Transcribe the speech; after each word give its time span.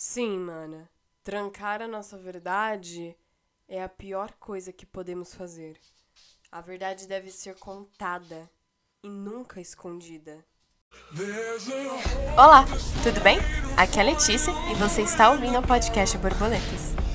Sim, 0.00 0.38
mana. 0.38 0.88
Trancar 1.24 1.82
a 1.82 1.88
nossa 1.88 2.16
verdade 2.16 3.16
é 3.66 3.82
a 3.82 3.88
pior 3.88 4.30
coisa 4.38 4.72
que 4.72 4.86
podemos 4.86 5.34
fazer. 5.34 5.76
A 6.52 6.60
verdade 6.60 7.08
deve 7.08 7.32
ser 7.32 7.56
contada 7.56 8.48
e 9.02 9.08
nunca 9.08 9.60
escondida. 9.60 10.46
Olá, 12.34 12.64
tudo 13.02 13.20
bem? 13.22 13.38
Aqui 13.76 13.98
é 13.98 14.02
a 14.02 14.04
Letícia 14.04 14.52
e 14.70 14.76
você 14.76 15.02
está 15.02 15.30
ouvindo 15.32 15.58
o 15.58 15.66
podcast 15.66 16.16
Borboletas. 16.16 17.07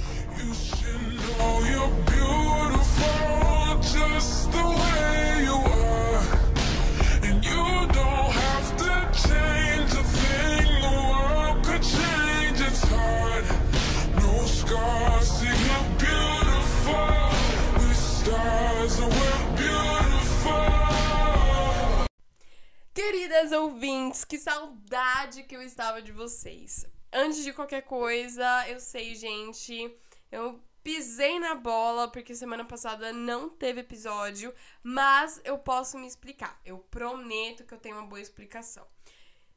Queridas 23.34 23.52
ouvintes, 23.52 24.24
que 24.24 24.38
saudade 24.38 25.42
que 25.42 25.56
eu 25.56 25.62
estava 25.64 26.04
de 26.04 26.12
vocês. 26.12 26.86
Antes 27.12 27.44
de 27.44 27.52
qualquer 27.52 27.82
coisa, 27.82 28.46
eu 28.70 28.80
sei, 28.80 29.16
gente, 29.16 29.92
eu 30.32 30.62
pisei 30.84 31.40
na 31.40 31.56
bola 31.56 32.08
porque 32.08 32.36
semana 32.36 32.64
passada 32.64 33.12
não 33.12 33.50
teve 33.50 33.80
episódio, 33.80 34.54
mas 34.84 35.42
eu 35.44 35.58
posso 35.58 35.98
me 35.98 36.06
explicar. 36.06 36.62
Eu 36.64 36.78
prometo 36.78 37.64
que 37.64 37.74
eu 37.74 37.80
tenho 37.80 37.96
uma 37.96 38.06
boa 38.06 38.22
explicação. 38.22 38.86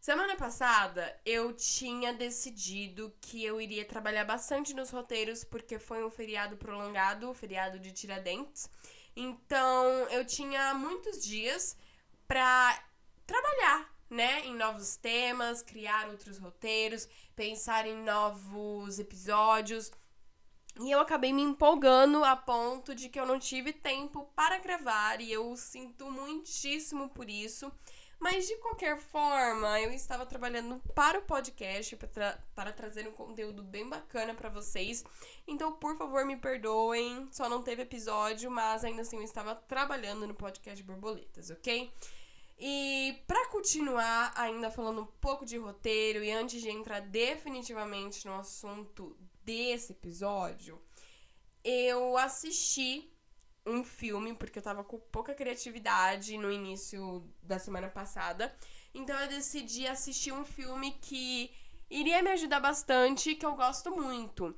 Semana 0.01 0.37
passada 0.37 1.15
eu 1.27 1.53
tinha 1.53 2.15
decidido 2.15 3.15
que 3.21 3.45
eu 3.45 3.61
iria 3.61 3.85
trabalhar 3.85 4.25
bastante 4.25 4.73
nos 4.73 4.89
roteiros 4.89 5.45
porque 5.45 5.79
foi 5.79 6.03
um 6.03 6.11
feriado 6.11 6.57
prolongado, 6.57 7.29
o 7.29 7.35
feriado 7.35 7.79
de 7.79 7.93
Tiradentes. 7.93 8.71
Então 9.15 9.85
eu 10.09 10.25
tinha 10.25 10.73
muitos 10.73 11.23
dias 11.23 11.77
para 12.27 12.83
trabalhar, 13.27 13.93
né, 14.09 14.47
em 14.47 14.55
novos 14.55 14.97
temas, 14.97 15.63
criar 15.63 16.09
outros 16.09 16.39
roteiros, 16.39 17.09
pensar 17.35 17.87
em 17.87 17.97
novos 18.03 18.99
episódios. 18.99 19.91
E 20.81 20.91
eu 20.91 21.01
acabei 21.01 21.33
me 21.33 21.43
empolgando 21.43 22.23
a 22.23 22.37
ponto 22.37 22.95
de 22.95 23.09
que 23.09 23.19
eu 23.19 23.27
não 23.27 23.39
tive 23.39 23.73
tempo 23.73 24.31
para 24.37 24.59
gravar 24.59 25.21
e 25.21 25.33
eu 25.33 25.57
sinto 25.57 26.11
muitíssimo 26.11 27.09
por 27.09 27.31
isso. 27.31 27.73
Mas 28.19 28.47
de 28.47 28.57
qualquer 28.57 28.99
forma, 28.99 29.79
eu 29.81 29.93
estava 29.93 30.25
trabalhando 30.25 30.81
para 30.95 31.19
o 31.19 31.23
podcast 31.23 31.95
para, 31.97 32.09
tra 32.09 32.45
para 32.55 32.73
trazer 32.73 33.07
um 33.07 33.13
conteúdo 33.13 33.63
bem 33.63 33.89
bacana 33.89 34.35
para 34.35 34.49
vocês. 34.49 35.05
Então, 35.47 35.73
por 35.73 35.97
favor, 35.99 36.25
me 36.25 36.37
perdoem, 36.37 37.29
só 37.31 37.49
não 37.49 37.63
teve 37.63 37.83
episódio, 37.83 38.51
mas 38.51 38.85
ainda 38.85 39.03
assim 39.03 39.17
eu 39.17 39.23
estava 39.23 39.55
trabalhando 39.55 40.27
no 40.27 40.35
podcast 40.35 40.83
Borboletas, 40.83 41.51
ok? 41.51 41.93
E 42.59 43.23
para 43.27 43.49
continuar 43.49 44.33
ainda 44.35 44.71
falando 44.71 45.03
um 45.03 45.07
pouco 45.21 45.45
de 45.45 45.59
roteiro 45.59 46.25
e 46.25 46.31
antes 46.31 46.63
de 46.63 46.71
entrar 46.71 47.01
definitivamente 47.01 48.27
no 48.27 48.35
assunto 48.35 49.17
desse 49.45 49.93
episódio, 49.93 50.81
eu 51.63 52.17
assisti 52.17 53.13
um 53.67 53.85
filme 53.85 54.35
porque 54.35 54.59
eu 54.59 54.63
tava 54.63 54.85
com 54.85 54.99
pouca 54.99 55.35
criatividade 55.35 56.39
no 56.39 56.51
início 56.51 57.29
da 57.43 57.59
semana 57.59 57.89
passada. 57.89 58.55
Então 58.95 59.19
eu 59.21 59.29
decidi 59.29 59.87
assistir 59.87 60.33
um 60.33 60.45
filme 60.45 60.93
que 61.03 61.51
iria 61.91 62.23
me 62.23 62.31
ajudar 62.31 62.61
bastante, 62.61 63.35
que 63.35 63.45
eu 63.45 63.55
gosto 63.55 63.91
muito. 63.91 64.55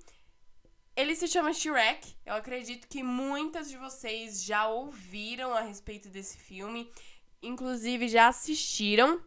Ele 0.94 1.16
se 1.16 1.26
chama 1.26 1.52
Shrek. 1.52 2.16
Eu 2.26 2.34
acredito 2.34 2.86
que 2.86 3.02
muitas 3.02 3.68
de 3.68 3.76
vocês 3.76 4.42
já 4.44 4.68
ouviram 4.68 5.52
a 5.54 5.60
respeito 5.60 6.08
desse 6.08 6.36
filme 6.36 6.92
inclusive 7.42 8.08
já 8.08 8.28
assistiram. 8.28 9.22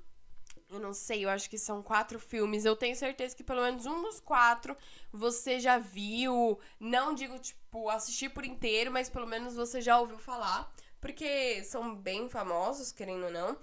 Eu 0.69 0.79
não 0.79 0.93
sei, 0.93 1.25
eu 1.25 1.29
acho 1.29 1.49
que 1.49 1.57
são 1.57 1.83
quatro 1.83 2.17
filmes. 2.17 2.63
Eu 2.63 2.77
tenho 2.77 2.95
certeza 2.95 3.35
que 3.35 3.43
pelo 3.43 3.61
menos 3.61 3.85
um 3.85 4.01
dos 4.01 4.21
quatro 4.21 4.75
você 5.11 5.59
já 5.59 5.77
viu. 5.77 6.57
Não 6.79 7.13
digo, 7.13 7.37
tipo, 7.39 7.89
assistir 7.89 8.29
por 8.29 8.45
inteiro, 8.45 8.89
mas 8.89 9.09
pelo 9.09 9.27
menos 9.27 9.55
você 9.55 9.81
já 9.81 9.99
ouviu 9.99 10.17
falar. 10.17 10.73
Porque 11.01 11.63
são 11.63 11.93
bem 11.93 12.29
famosos, 12.29 12.91
querendo 12.91 13.25
ou 13.25 13.31
não. 13.31 13.57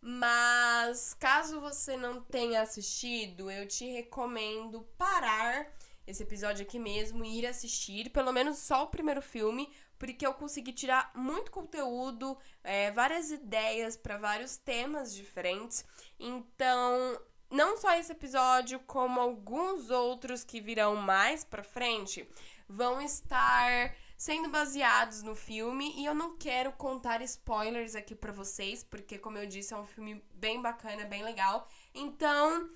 Mas 0.00 1.14
caso 1.14 1.60
você 1.60 1.96
não 1.96 2.20
tenha 2.20 2.62
assistido, 2.62 3.50
eu 3.50 3.66
te 3.66 3.84
recomendo 3.84 4.82
parar 4.96 5.66
esse 6.06 6.22
episódio 6.22 6.64
aqui 6.64 6.78
mesmo 6.78 7.24
e 7.24 7.40
ir 7.40 7.46
assistir, 7.46 8.08
pelo 8.10 8.32
menos 8.32 8.58
só 8.58 8.84
o 8.84 8.88
primeiro 8.88 9.20
filme, 9.20 9.70
porque 9.98 10.26
eu 10.26 10.34
consegui 10.34 10.72
tirar 10.72 11.10
muito 11.14 11.50
conteúdo, 11.50 12.38
é, 12.62 12.90
várias 12.92 13.30
ideias 13.30 13.96
para 13.96 14.16
vários 14.16 14.56
temas 14.56 15.14
diferentes. 15.14 15.84
Então, 16.18 17.20
não 17.50 17.76
só 17.76 17.94
esse 17.94 18.12
episódio, 18.12 18.78
como 18.80 19.20
alguns 19.20 19.90
outros 19.90 20.44
que 20.44 20.60
virão 20.60 20.96
mais 20.96 21.44
pra 21.44 21.62
frente, 21.62 22.28
vão 22.68 23.00
estar 23.00 23.94
sendo 24.16 24.48
baseados 24.48 25.22
no 25.22 25.34
filme 25.34 25.94
e 25.96 26.04
eu 26.04 26.14
não 26.14 26.36
quero 26.36 26.72
contar 26.72 27.22
spoilers 27.22 27.94
aqui 27.94 28.14
para 28.14 28.32
vocês, 28.32 28.82
porque 28.82 29.16
como 29.16 29.38
eu 29.38 29.46
disse, 29.46 29.72
é 29.72 29.76
um 29.76 29.86
filme 29.86 30.22
bem 30.34 30.60
bacana, 30.60 31.04
bem 31.04 31.22
legal. 31.22 31.68
Então, 31.94 32.68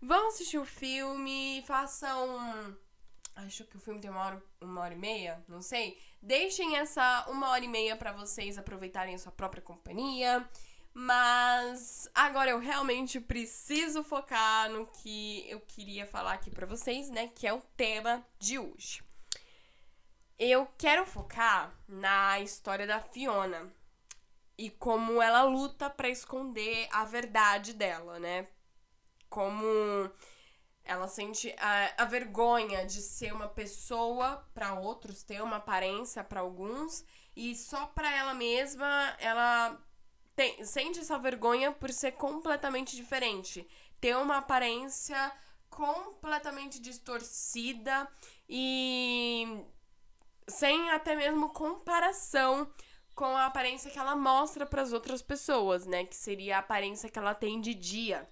vão 0.00 0.28
assistir 0.28 0.58
o 0.58 0.64
filme, 0.64 1.64
façam 1.66 2.76
Acho 3.46 3.64
que 3.64 3.76
o 3.76 3.80
filme 3.80 4.00
tem 4.00 4.10
uma 4.10 4.24
hora, 4.24 4.42
uma 4.60 4.80
hora 4.82 4.94
e 4.94 4.98
meia, 4.98 5.42
não 5.48 5.62
sei. 5.62 5.98
Deixem 6.20 6.76
essa 6.76 7.26
uma 7.28 7.50
hora 7.50 7.64
e 7.64 7.68
meia 7.68 7.96
para 7.96 8.12
vocês 8.12 8.58
aproveitarem 8.58 9.14
a 9.14 9.18
sua 9.18 9.32
própria 9.32 9.62
companhia. 9.62 10.48
Mas 10.92 12.10
agora 12.14 12.50
eu 12.50 12.58
realmente 12.58 13.20
preciso 13.20 14.02
focar 14.02 14.68
no 14.70 14.86
que 14.86 15.48
eu 15.48 15.60
queria 15.60 16.04
falar 16.06 16.32
aqui 16.32 16.50
para 16.50 16.66
vocês, 16.66 17.08
né? 17.10 17.28
Que 17.28 17.46
é 17.46 17.52
o 17.52 17.62
tema 17.76 18.26
de 18.38 18.58
hoje. 18.58 19.02
Eu 20.38 20.66
quero 20.76 21.06
focar 21.06 21.72
na 21.86 22.40
história 22.40 22.86
da 22.86 23.00
Fiona 23.00 23.72
e 24.58 24.68
como 24.68 25.22
ela 25.22 25.42
luta 25.42 25.88
para 25.88 26.08
esconder 26.08 26.88
a 26.90 27.04
verdade 27.04 27.72
dela, 27.72 28.18
né? 28.18 28.48
Como 29.28 30.10
ela 30.84 31.06
sente 31.08 31.54
a, 31.58 32.02
a 32.02 32.04
vergonha 32.04 32.84
de 32.84 33.00
ser 33.00 33.32
uma 33.32 33.48
pessoa 33.48 34.44
para 34.54 34.74
outros, 34.74 35.22
ter 35.22 35.42
uma 35.42 35.56
aparência 35.56 36.24
para 36.24 36.40
alguns, 36.40 37.04
e 37.36 37.54
só 37.54 37.86
para 37.86 38.14
ela 38.14 38.34
mesma 38.34 39.16
ela 39.18 39.80
tem, 40.34 40.64
sente 40.64 40.98
essa 40.98 41.18
vergonha 41.18 41.70
por 41.72 41.92
ser 41.92 42.12
completamente 42.12 42.96
diferente, 42.96 43.68
ter 44.00 44.16
uma 44.16 44.38
aparência 44.38 45.32
completamente 45.68 46.80
distorcida 46.80 48.08
e 48.48 49.64
sem 50.48 50.90
até 50.90 51.14
mesmo 51.14 51.50
comparação 51.50 52.68
com 53.14 53.36
a 53.36 53.46
aparência 53.46 53.90
que 53.90 53.98
ela 53.98 54.16
mostra 54.16 54.66
para 54.66 54.82
as 54.82 54.92
outras 54.92 55.22
pessoas, 55.22 55.86
né? 55.86 56.04
Que 56.04 56.16
seria 56.16 56.56
a 56.56 56.60
aparência 56.60 57.08
que 57.08 57.18
ela 57.18 57.34
tem 57.34 57.60
de 57.60 57.74
dia. 57.74 58.28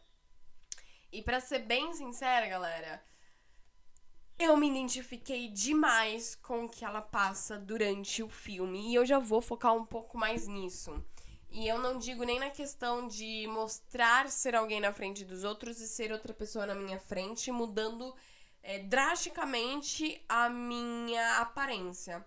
E 1.11 1.23
para 1.23 1.41
ser 1.41 1.61
bem 1.61 1.93
sincera, 1.95 2.47
galera, 2.47 3.03
eu 4.39 4.57
me 4.57 4.69
identifiquei 4.69 5.49
demais 5.49 6.35
com 6.35 6.65
o 6.65 6.69
que 6.69 6.85
ela 6.85 7.03
passa 7.03 7.59
durante 7.59 8.23
o 8.23 8.29
filme 8.29 8.91
e 8.91 8.95
eu 8.95 9.05
já 9.05 9.19
vou 9.19 9.41
focar 9.41 9.75
um 9.75 9.85
pouco 9.85 10.19
mais 10.19 10.47
nisso. 10.47 11.03
E 11.51 11.67
eu 11.67 11.79
não 11.79 11.99
digo 11.99 12.25
nem 12.25 12.39
na 12.39 12.51
questão 12.51 13.09
de 13.09 13.47
mostrar 13.49 14.29
ser 14.29 14.55
alguém 14.55 14.81
na 14.81 14.93
frente 14.93 15.25
dos 15.25 15.45
outros 15.45 15.81
e 15.81 15.89
ser 15.89 16.13
outra 16.13 16.35
pessoa 16.35 16.67
na 16.67 16.75
minha 16.75 17.01
frente, 17.01 17.51
mudando 17.51 18.15
é, 18.63 18.81
drasticamente 18.81 20.23
a 20.29 20.51
minha 20.51 21.39
aparência. 21.39 22.25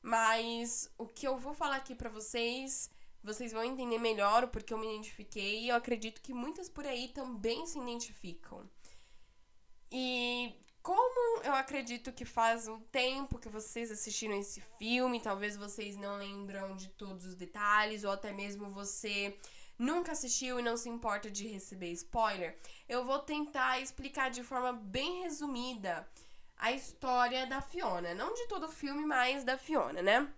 Mas 0.00 0.90
o 0.96 1.06
que 1.06 1.26
eu 1.26 1.36
vou 1.36 1.52
falar 1.52 1.76
aqui 1.76 1.94
pra 1.94 2.08
vocês 2.08 2.88
vocês 3.22 3.52
vão 3.52 3.62
entender 3.62 3.98
melhor 3.98 4.44
o 4.44 4.48
porquê 4.48 4.72
eu 4.72 4.78
me 4.78 4.86
identifiquei 4.86 5.60
e 5.60 5.68
eu 5.68 5.76
acredito 5.76 6.20
que 6.20 6.32
muitas 6.32 6.68
por 6.68 6.86
aí 6.86 7.08
também 7.08 7.66
se 7.66 7.78
identificam. 7.78 8.68
E 9.92 10.54
como 10.82 11.42
eu 11.42 11.52
acredito 11.52 12.12
que 12.12 12.24
faz 12.24 12.66
um 12.66 12.80
tempo 12.80 13.38
que 13.38 13.48
vocês 13.48 13.90
assistiram 13.90 14.34
esse 14.34 14.60
filme, 14.78 15.20
talvez 15.20 15.56
vocês 15.56 15.96
não 15.96 16.16
lembram 16.16 16.74
de 16.76 16.88
todos 16.90 17.26
os 17.26 17.34
detalhes, 17.34 18.04
ou 18.04 18.12
até 18.12 18.32
mesmo 18.32 18.70
você 18.70 19.38
nunca 19.78 20.12
assistiu 20.12 20.58
e 20.58 20.62
não 20.62 20.76
se 20.76 20.88
importa 20.88 21.30
de 21.30 21.48
receber 21.48 21.90
spoiler, 21.92 22.58
eu 22.88 23.04
vou 23.04 23.18
tentar 23.18 23.80
explicar 23.80 24.30
de 24.30 24.42
forma 24.42 24.72
bem 24.72 25.22
resumida 25.22 26.08
a 26.56 26.72
história 26.72 27.46
da 27.46 27.60
Fiona. 27.60 28.14
Não 28.14 28.34
de 28.34 28.46
todo 28.46 28.66
o 28.66 28.72
filme, 28.72 29.04
mas 29.04 29.44
da 29.44 29.56
Fiona, 29.56 30.02
né? 30.02 30.32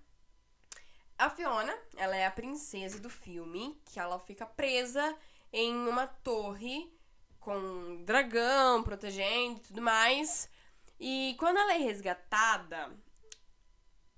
A 1.23 1.31
Fiona, 1.31 1.73
ela 1.97 2.17
é 2.17 2.27
a 2.27 2.33
princesa 2.33 2.99
do 2.99 3.09
filme, 3.09 3.81
que 3.85 4.01
ela 4.01 4.19
fica 4.19 4.45
presa 4.45 5.17
em 5.53 5.73
uma 5.87 6.05
torre 6.05 6.93
com 7.39 7.57
um 7.57 8.03
dragão 8.03 8.83
protegendo 8.83 9.59
e 9.59 9.63
tudo 9.63 9.81
mais. 9.81 10.51
E 10.99 11.37
quando 11.39 11.59
ela 11.59 11.75
é 11.75 11.79
resgatada, 11.79 12.91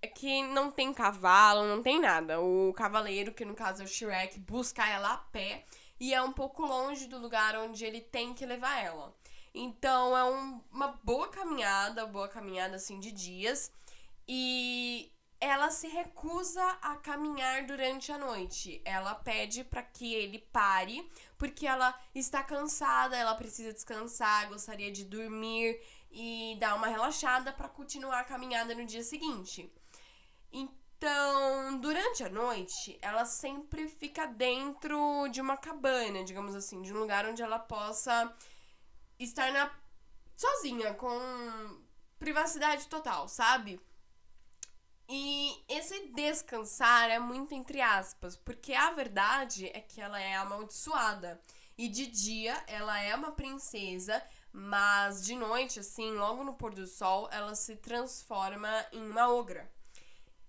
é 0.00 0.06
que 0.06 0.44
não 0.44 0.70
tem 0.70 0.94
cavalo, 0.94 1.66
não 1.66 1.82
tem 1.82 2.00
nada. 2.00 2.40
O 2.40 2.72
cavaleiro, 2.72 3.34
que 3.34 3.44
no 3.44 3.54
caso 3.54 3.82
é 3.82 3.84
o 3.84 3.88
Shrek, 3.88 4.40
busca 4.40 4.88
ela 4.88 5.12
a 5.12 5.18
pé 5.18 5.66
e 6.00 6.14
é 6.14 6.22
um 6.22 6.32
pouco 6.32 6.64
longe 6.64 7.06
do 7.06 7.18
lugar 7.18 7.54
onde 7.54 7.84
ele 7.84 8.00
tem 8.00 8.32
que 8.32 8.46
levar 8.46 8.82
ela. 8.82 9.14
Então 9.54 10.16
é 10.16 10.24
um, 10.24 10.58
uma 10.72 10.98
boa 11.04 11.28
caminhada, 11.28 12.06
boa 12.06 12.28
caminhada 12.28 12.76
assim 12.76 12.98
de 12.98 13.12
dias. 13.12 13.70
E 14.26 15.12
ela 15.44 15.70
se 15.70 15.87
recusa 15.88 16.64
a 16.81 16.96
caminhar 16.96 17.67
durante 17.67 18.11
a 18.11 18.17
noite. 18.17 18.81
Ela 18.82 19.14
pede 19.14 19.62
para 19.62 19.82
que 19.82 20.14
ele 20.14 20.38
pare, 20.38 21.06
porque 21.37 21.67
ela 21.67 21.94
está 22.14 22.43
cansada, 22.43 23.14
ela 23.14 23.35
precisa 23.35 23.73
descansar, 23.73 24.49
gostaria 24.49 24.91
de 24.91 25.05
dormir 25.05 25.79
e 26.11 26.56
dar 26.58 26.75
uma 26.75 26.87
relaxada 26.87 27.52
para 27.52 27.69
continuar 27.69 28.20
a 28.20 28.25
caminhada 28.25 28.75
no 28.75 28.87
dia 28.87 29.02
seguinte. 29.02 29.70
Então, 30.50 31.79
durante 31.79 32.25
a 32.25 32.31
noite, 32.31 32.99
ela 33.02 33.26
sempre 33.26 33.87
fica 33.87 34.26
dentro 34.26 35.29
de 35.29 35.43
uma 35.43 35.58
cabana, 35.58 36.25
digamos 36.25 36.55
assim, 36.55 36.81
de 36.81 36.91
um 36.91 36.99
lugar 36.99 37.26
onde 37.26 37.43
ela 37.43 37.58
possa 37.58 38.35
estar 39.19 39.52
na 39.52 39.70
sozinha, 40.35 40.94
com 40.94 41.19
privacidade 42.19 42.88
total, 42.88 43.29
sabe? 43.29 43.79
E 45.08 45.62
esse 45.68 46.08
descansar 46.08 47.10
é 47.10 47.18
muito 47.18 47.54
entre 47.54 47.80
aspas, 47.80 48.36
porque 48.36 48.72
a 48.72 48.90
verdade 48.92 49.70
é 49.74 49.80
que 49.80 50.00
ela 50.00 50.20
é 50.20 50.34
amaldiçoada. 50.36 51.40
E 51.76 51.88
de 51.88 52.06
dia 52.06 52.62
ela 52.66 52.98
é 53.00 53.14
uma 53.14 53.32
princesa, 53.32 54.22
mas 54.52 55.24
de 55.24 55.34
noite, 55.34 55.80
assim, 55.80 56.12
logo 56.12 56.44
no 56.44 56.54
pôr 56.54 56.72
do 56.72 56.86
sol, 56.86 57.28
ela 57.32 57.54
se 57.54 57.76
transforma 57.76 58.86
em 58.92 59.10
uma 59.10 59.28
ogra. 59.32 59.70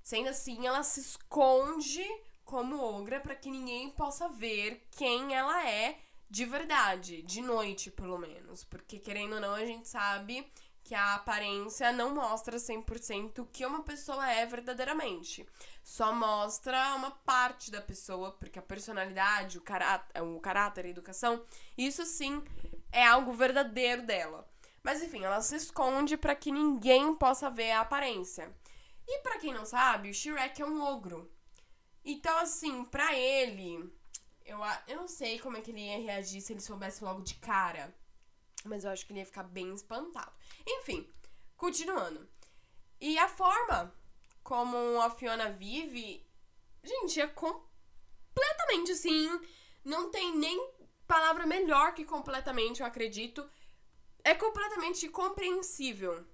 Sendo 0.04 0.30
assim, 0.30 0.68
ela 0.68 0.84
se 0.84 1.00
esconde 1.00 2.06
como 2.46 2.80
ogra 2.80 3.20
para 3.20 3.36
que 3.36 3.50
ninguém 3.50 3.90
possa 3.90 4.30
ver 4.30 4.88
quem 4.92 5.34
ela 5.34 5.68
é 5.68 6.00
de 6.30 6.46
verdade, 6.46 7.22
de 7.24 7.42
noite 7.42 7.90
pelo 7.90 8.18
menos. 8.18 8.64
Porque 8.64 9.00
querendo 9.00 9.36
ou 9.36 9.42
não, 9.42 9.54
a 9.56 9.66
gente 9.66 9.88
sabe 9.88 10.46
que 10.86 10.94
a 10.94 11.16
aparência 11.16 11.92
não 11.92 12.14
mostra 12.14 12.58
100% 12.58 13.40
o 13.40 13.46
que 13.48 13.66
uma 13.66 13.82
pessoa 13.82 14.30
é 14.30 14.46
verdadeiramente. 14.46 15.44
Só 15.84 16.14
mostra 16.14 16.94
uma 16.94 17.10
parte 17.10 17.72
da 17.72 17.82
pessoa, 17.82 18.32
porque 18.34 18.60
a 18.60 18.62
personalidade, 18.62 19.58
o 19.58 19.62
caráter, 19.62 20.22
o 20.22 20.40
caráter, 20.40 20.86
a 20.86 20.90
educação, 20.90 21.44
isso 21.76 22.06
sim 22.06 22.44
é 22.92 23.04
algo 23.04 23.34
verdadeiro 23.34 24.04
dela. 24.04 24.48
Mas 24.84 25.02
enfim, 25.02 25.24
ela 25.24 25.42
se 25.42 25.56
esconde 25.56 26.16
para 26.16 26.36
que 26.36 26.52
ninguém 26.52 27.16
possa 27.16 27.50
ver 27.50 27.72
a 27.72 27.82
aparência. 27.82 28.56
E 29.08 29.22
para 29.22 29.40
quem 29.40 29.52
não 29.52 29.66
sabe, 29.66 30.12
o 30.12 30.14
Shrek 30.14 30.62
é 30.62 30.66
um 30.66 30.84
ogro. 30.84 31.32
Então 32.04 32.38
assim, 32.38 32.86
para 32.86 33.12
ele, 33.18 33.92
eu, 34.46 34.60
eu 34.88 34.98
não 34.98 35.08
sei 35.08 35.40
como 35.40 35.58
é 35.58 35.62
que 35.62 35.72
ele 35.72 35.82
ia 35.82 35.98
reagir 35.98 36.42
se 36.42 36.54
ele 36.54 36.62
soubesse 36.62 37.04
logo 37.04 37.24
de 37.24 37.34
cara. 37.36 37.92
Mas 38.64 38.84
eu 38.84 38.92
acho 38.92 39.06
que 39.06 39.14
ele 39.14 39.20
ia 39.20 39.26
ficar 39.26 39.44
bem 39.44 39.74
espantado. 39.74 40.32
Enfim, 40.68 41.08
continuando. 41.56 42.28
E 43.00 43.18
a 43.18 43.28
forma 43.28 43.94
como 44.44 45.02
a 45.02 45.10
Fiona 45.10 45.50
vive, 45.52 46.26
gente, 46.84 47.20
é 47.20 47.28
completamente 47.28 48.92
assim. 48.92 49.40
Não 49.84 50.10
tem 50.10 50.36
nem 50.36 50.72
palavra 51.08 51.46
melhor 51.46 51.94
que 51.94 52.06
completamente, 52.06 52.82
eu 52.82 52.88
acredito. 52.88 53.48
É 54.24 54.34
completamente 54.34 55.08
compreensível. 55.10 56.26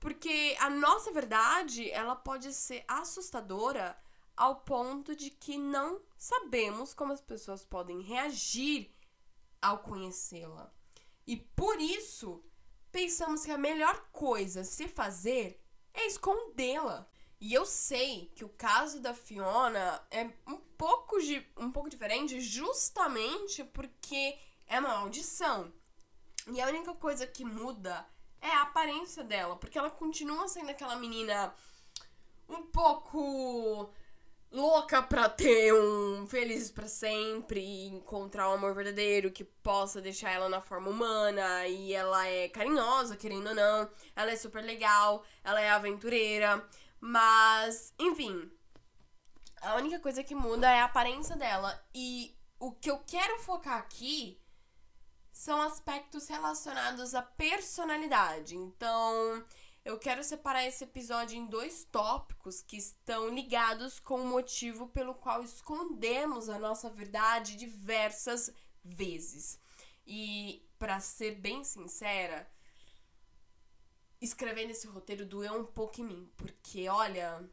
Porque 0.00 0.56
a 0.60 0.68
nossa 0.68 1.10
verdade, 1.10 1.90
ela 1.90 2.14
pode 2.14 2.52
ser 2.52 2.84
assustadora 2.86 3.98
ao 4.36 4.56
ponto 4.56 5.14
de 5.14 5.30
que 5.30 5.56
não 5.56 6.02
sabemos 6.16 6.92
como 6.92 7.12
as 7.12 7.20
pessoas 7.20 7.64
podem 7.64 8.00
reagir 8.00 8.94
ao 9.62 9.78
conhecê-la. 9.78 10.70
E 11.26 11.36
por 11.36 11.80
isso, 11.80 12.44
pensamos 12.94 13.44
que 13.44 13.50
a 13.50 13.58
melhor 13.58 14.06
coisa 14.12 14.60
a 14.60 14.64
se 14.64 14.86
fazer 14.86 15.60
é 15.92 16.06
escondê-la. 16.06 17.04
E 17.40 17.52
eu 17.52 17.66
sei 17.66 18.30
que 18.36 18.44
o 18.44 18.48
caso 18.48 19.00
da 19.00 19.12
Fiona 19.12 20.00
é 20.12 20.30
um 20.46 20.58
pouco, 20.78 21.20
de, 21.20 21.44
um 21.56 21.72
pouco 21.72 21.90
diferente 21.90 22.40
justamente 22.40 23.64
porque 23.64 24.38
é 24.68 24.78
uma 24.78 24.92
audição. 24.98 25.72
E 26.52 26.60
a 26.60 26.68
única 26.68 26.94
coisa 26.94 27.26
que 27.26 27.44
muda 27.44 28.06
é 28.40 28.48
a 28.50 28.62
aparência 28.62 29.24
dela, 29.24 29.56
porque 29.56 29.76
ela 29.76 29.90
continua 29.90 30.46
sendo 30.46 30.70
aquela 30.70 30.94
menina 30.94 31.52
um 32.48 32.62
pouco 32.62 33.90
louca 34.54 35.02
pra 35.02 35.28
ter 35.28 35.74
um 35.74 36.26
felizes 36.28 36.70
para 36.70 36.86
sempre 36.86 37.60
e 37.60 37.88
encontrar 37.88 38.48
um 38.48 38.54
amor 38.54 38.72
verdadeiro 38.72 39.32
que 39.32 39.42
possa 39.42 40.00
deixar 40.00 40.30
ela 40.30 40.48
na 40.48 40.60
forma 40.60 40.88
humana 40.88 41.66
e 41.66 41.92
ela 41.92 42.26
é 42.28 42.48
carinhosa, 42.48 43.16
querendo 43.16 43.48
ou 43.48 43.54
não, 43.54 43.90
ela 44.14 44.30
é 44.30 44.36
super 44.36 44.62
legal, 44.62 45.24
ela 45.42 45.60
é 45.60 45.70
aventureira, 45.70 46.64
mas 47.00 47.92
enfim, 47.98 48.48
a 49.60 49.74
única 49.74 49.98
coisa 49.98 50.22
que 50.22 50.36
muda 50.36 50.70
é 50.70 50.80
a 50.80 50.84
aparência 50.84 51.36
dela 51.36 51.82
e 51.92 52.32
o 52.60 52.70
que 52.70 52.90
eu 52.90 52.98
quero 53.04 53.40
focar 53.40 53.78
aqui 53.78 54.40
são 55.32 55.60
aspectos 55.60 56.28
relacionados 56.28 57.12
à 57.12 57.20
personalidade. 57.20 58.54
Então, 58.54 59.44
eu 59.84 59.98
quero 59.98 60.24
separar 60.24 60.64
esse 60.64 60.84
episódio 60.84 61.36
em 61.36 61.44
dois 61.46 61.84
tópicos 61.84 62.62
que 62.62 62.76
estão 62.76 63.28
ligados 63.28 64.00
com 64.00 64.20
o 64.20 64.26
motivo 64.26 64.88
pelo 64.88 65.14
qual 65.14 65.42
escondemos 65.42 66.48
a 66.48 66.58
nossa 66.58 66.88
verdade 66.88 67.56
diversas 67.56 68.50
vezes. 68.82 69.60
E, 70.06 70.66
para 70.78 71.00
ser 71.00 71.32
bem 71.32 71.62
sincera, 71.64 72.48
escrevendo 74.20 74.70
esse 74.70 74.86
roteiro 74.86 75.26
doeu 75.26 75.60
um 75.60 75.66
pouco 75.66 76.00
em 76.00 76.04
mim, 76.04 76.32
porque 76.36 76.88
olha. 76.88 77.46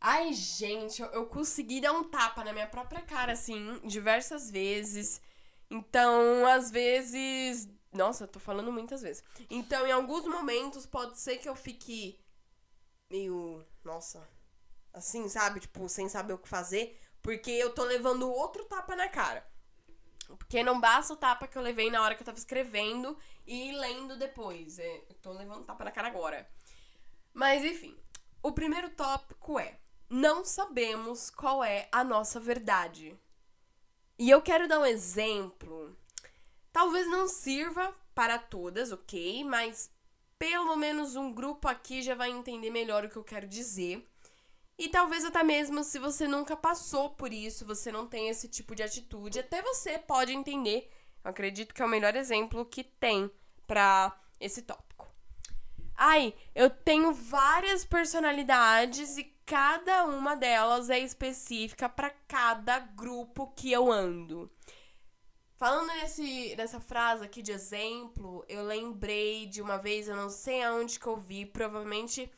Ai, 0.00 0.32
gente, 0.32 1.02
eu, 1.02 1.08
eu 1.08 1.26
consegui 1.26 1.80
dar 1.80 1.92
um 1.92 2.04
tapa 2.04 2.44
na 2.44 2.52
minha 2.52 2.66
própria 2.68 3.02
cara, 3.02 3.32
assim, 3.32 3.80
diversas 3.84 4.48
vezes. 4.50 5.20
Então, 5.68 6.46
às 6.46 6.70
vezes, 6.70 7.68
nossa, 7.96 8.26
tô 8.26 8.38
falando 8.38 8.70
muitas 8.70 9.02
vezes. 9.02 9.24
Então, 9.50 9.86
em 9.86 9.92
alguns 9.92 10.24
momentos, 10.24 10.86
pode 10.86 11.18
ser 11.18 11.38
que 11.38 11.48
eu 11.48 11.56
fique 11.56 12.18
meio. 13.10 13.64
Nossa. 13.84 14.28
Assim, 14.92 15.28
sabe? 15.28 15.60
Tipo, 15.60 15.88
sem 15.88 16.08
saber 16.08 16.34
o 16.34 16.38
que 16.38 16.48
fazer. 16.48 17.00
Porque 17.22 17.50
eu 17.50 17.74
tô 17.74 17.82
levando 17.84 18.30
outro 18.30 18.64
tapa 18.66 18.94
na 18.94 19.08
cara. 19.08 19.46
Porque 20.38 20.62
não 20.62 20.80
basta 20.80 21.12
o 21.12 21.16
tapa 21.16 21.46
que 21.46 21.56
eu 21.56 21.62
levei 21.62 21.90
na 21.90 22.02
hora 22.02 22.14
que 22.14 22.22
eu 22.22 22.26
tava 22.26 22.38
escrevendo 22.38 23.16
e 23.46 23.72
lendo 23.72 24.16
depois. 24.16 24.78
É, 24.78 25.04
eu 25.08 25.14
tô 25.16 25.32
levando 25.32 25.64
tapa 25.64 25.84
na 25.84 25.90
cara 25.90 26.08
agora. 26.08 26.48
Mas, 27.32 27.64
enfim. 27.64 27.96
O 28.42 28.52
primeiro 28.52 28.90
tópico 28.90 29.58
é: 29.58 29.78
não 30.08 30.44
sabemos 30.44 31.30
qual 31.30 31.64
é 31.64 31.88
a 31.90 32.04
nossa 32.04 32.38
verdade. 32.38 33.18
E 34.18 34.30
eu 34.30 34.40
quero 34.40 34.68
dar 34.68 34.80
um 34.80 34.86
exemplo 34.86 35.96
Talvez 36.76 37.08
não 37.08 37.26
sirva 37.26 37.96
para 38.14 38.38
todas, 38.38 38.92
ok? 38.92 39.42
Mas 39.44 39.90
pelo 40.38 40.76
menos 40.76 41.16
um 41.16 41.32
grupo 41.32 41.66
aqui 41.66 42.02
já 42.02 42.14
vai 42.14 42.28
entender 42.28 42.68
melhor 42.68 43.02
o 43.02 43.08
que 43.08 43.16
eu 43.16 43.24
quero 43.24 43.48
dizer. 43.48 44.06
E 44.76 44.86
talvez 44.86 45.24
até 45.24 45.42
mesmo 45.42 45.82
se 45.82 45.98
você 45.98 46.28
nunca 46.28 46.54
passou 46.54 47.08
por 47.08 47.32
isso, 47.32 47.64
você 47.64 47.90
não 47.90 48.06
tem 48.06 48.28
esse 48.28 48.46
tipo 48.46 48.74
de 48.74 48.82
atitude, 48.82 49.38
até 49.38 49.62
você 49.62 49.98
pode 49.98 50.34
entender. 50.34 50.92
Eu 51.24 51.30
acredito 51.30 51.72
que 51.72 51.80
é 51.80 51.84
o 51.86 51.88
melhor 51.88 52.14
exemplo 52.14 52.66
que 52.66 52.84
tem 52.84 53.30
para 53.66 54.14
esse 54.38 54.60
tópico. 54.60 55.08
Ai, 55.96 56.34
eu 56.54 56.68
tenho 56.68 57.10
várias 57.14 57.86
personalidades 57.86 59.16
e 59.16 59.24
cada 59.46 60.04
uma 60.04 60.36
delas 60.36 60.90
é 60.90 60.98
específica 60.98 61.88
para 61.88 62.10
cada 62.28 62.80
grupo 62.80 63.50
que 63.56 63.72
eu 63.72 63.90
ando. 63.90 64.52
Falando 65.56 65.86
nesse, 65.86 66.54
nessa 66.54 66.78
frase 66.78 67.24
aqui 67.24 67.40
de 67.40 67.50
exemplo, 67.50 68.44
eu 68.46 68.62
lembrei 68.62 69.46
de 69.46 69.62
uma 69.62 69.78
vez, 69.78 70.06
eu 70.06 70.14
não 70.14 70.28
sei 70.28 70.62
aonde 70.62 71.00
que 71.00 71.06
eu 71.06 71.16
vi, 71.16 71.46
provavelmente. 71.46 72.30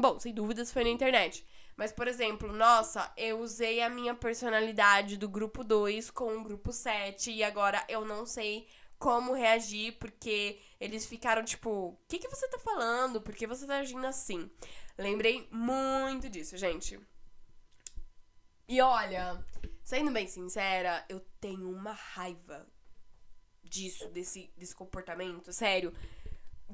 Bom, 0.00 0.18
sem 0.18 0.34
dúvidas 0.34 0.70
foi 0.70 0.84
na 0.84 0.90
internet. 0.90 1.46
Mas, 1.76 1.92
por 1.92 2.06
exemplo, 2.06 2.52
nossa, 2.52 3.10
eu 3.16 3.40
usei 3.40 3.80
a 3.80 3.88
minha 3.88 4.14
personalidade 4.14 5.16
do 5.16 5.30
grupo 5.30 5.64
2 5.64 6.10
com 6.10 6.36
o 6.36 6.44
grupo 6.44 6.72
7 6.72 7.32
e 7.32 7.42
agora 7.42 7.82
eu 7.88 8.04
não 8.04 8.26
sei 8.26 8.68
como 8.98 9.32
reagir 9.32 9.96
porque 9.98 10.60
eles 10.78 11.06
ficaram 11.06 11.42
tipo: 11.42 11.70
o 11.70 11.98
que, 12.06 12.18
que 12.18 12.28
você 12.28 12.46
tá 12.48 12.58
falando? 12.58 13.22
Por 13.22 13.34
que 13.34 13.46
você 13.46 13.66
tá 13.66 13.78
agindo 13.78 14.06
assim? 14.06 14.50
Lembrei 14.98 15.48
muito 15.50 16.28
disso, 16.28 16.58
gente. 16.58 17.00
E 18.68 18.80
olha, 18.80 19.42
Sendo 19.82 20.12
bem 20.12 20.28
sincera, 20.28 21.04
eu 21.08 21.20
tenho 21.42 21.68
uma 21.68 21.92
raiva 21.92 22.66
disso, 23.64 24.08
desse, 24.10 24.50
desse 24.56 24.74
comportamento, 24.74 25.52
sério. 25.52 25.92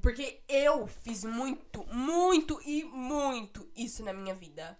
Porque 0.00 0.42
eu 0.46 0.86
fiz 0.86 1.24
muito, 1.24 1.84
muito 1.86 2.60
e 2.64 2.84
muito 2.84 3.68
isso 3.74 4.04
na 4.04 4.12
minha 4.12 4.34
vida. 4.34 4.78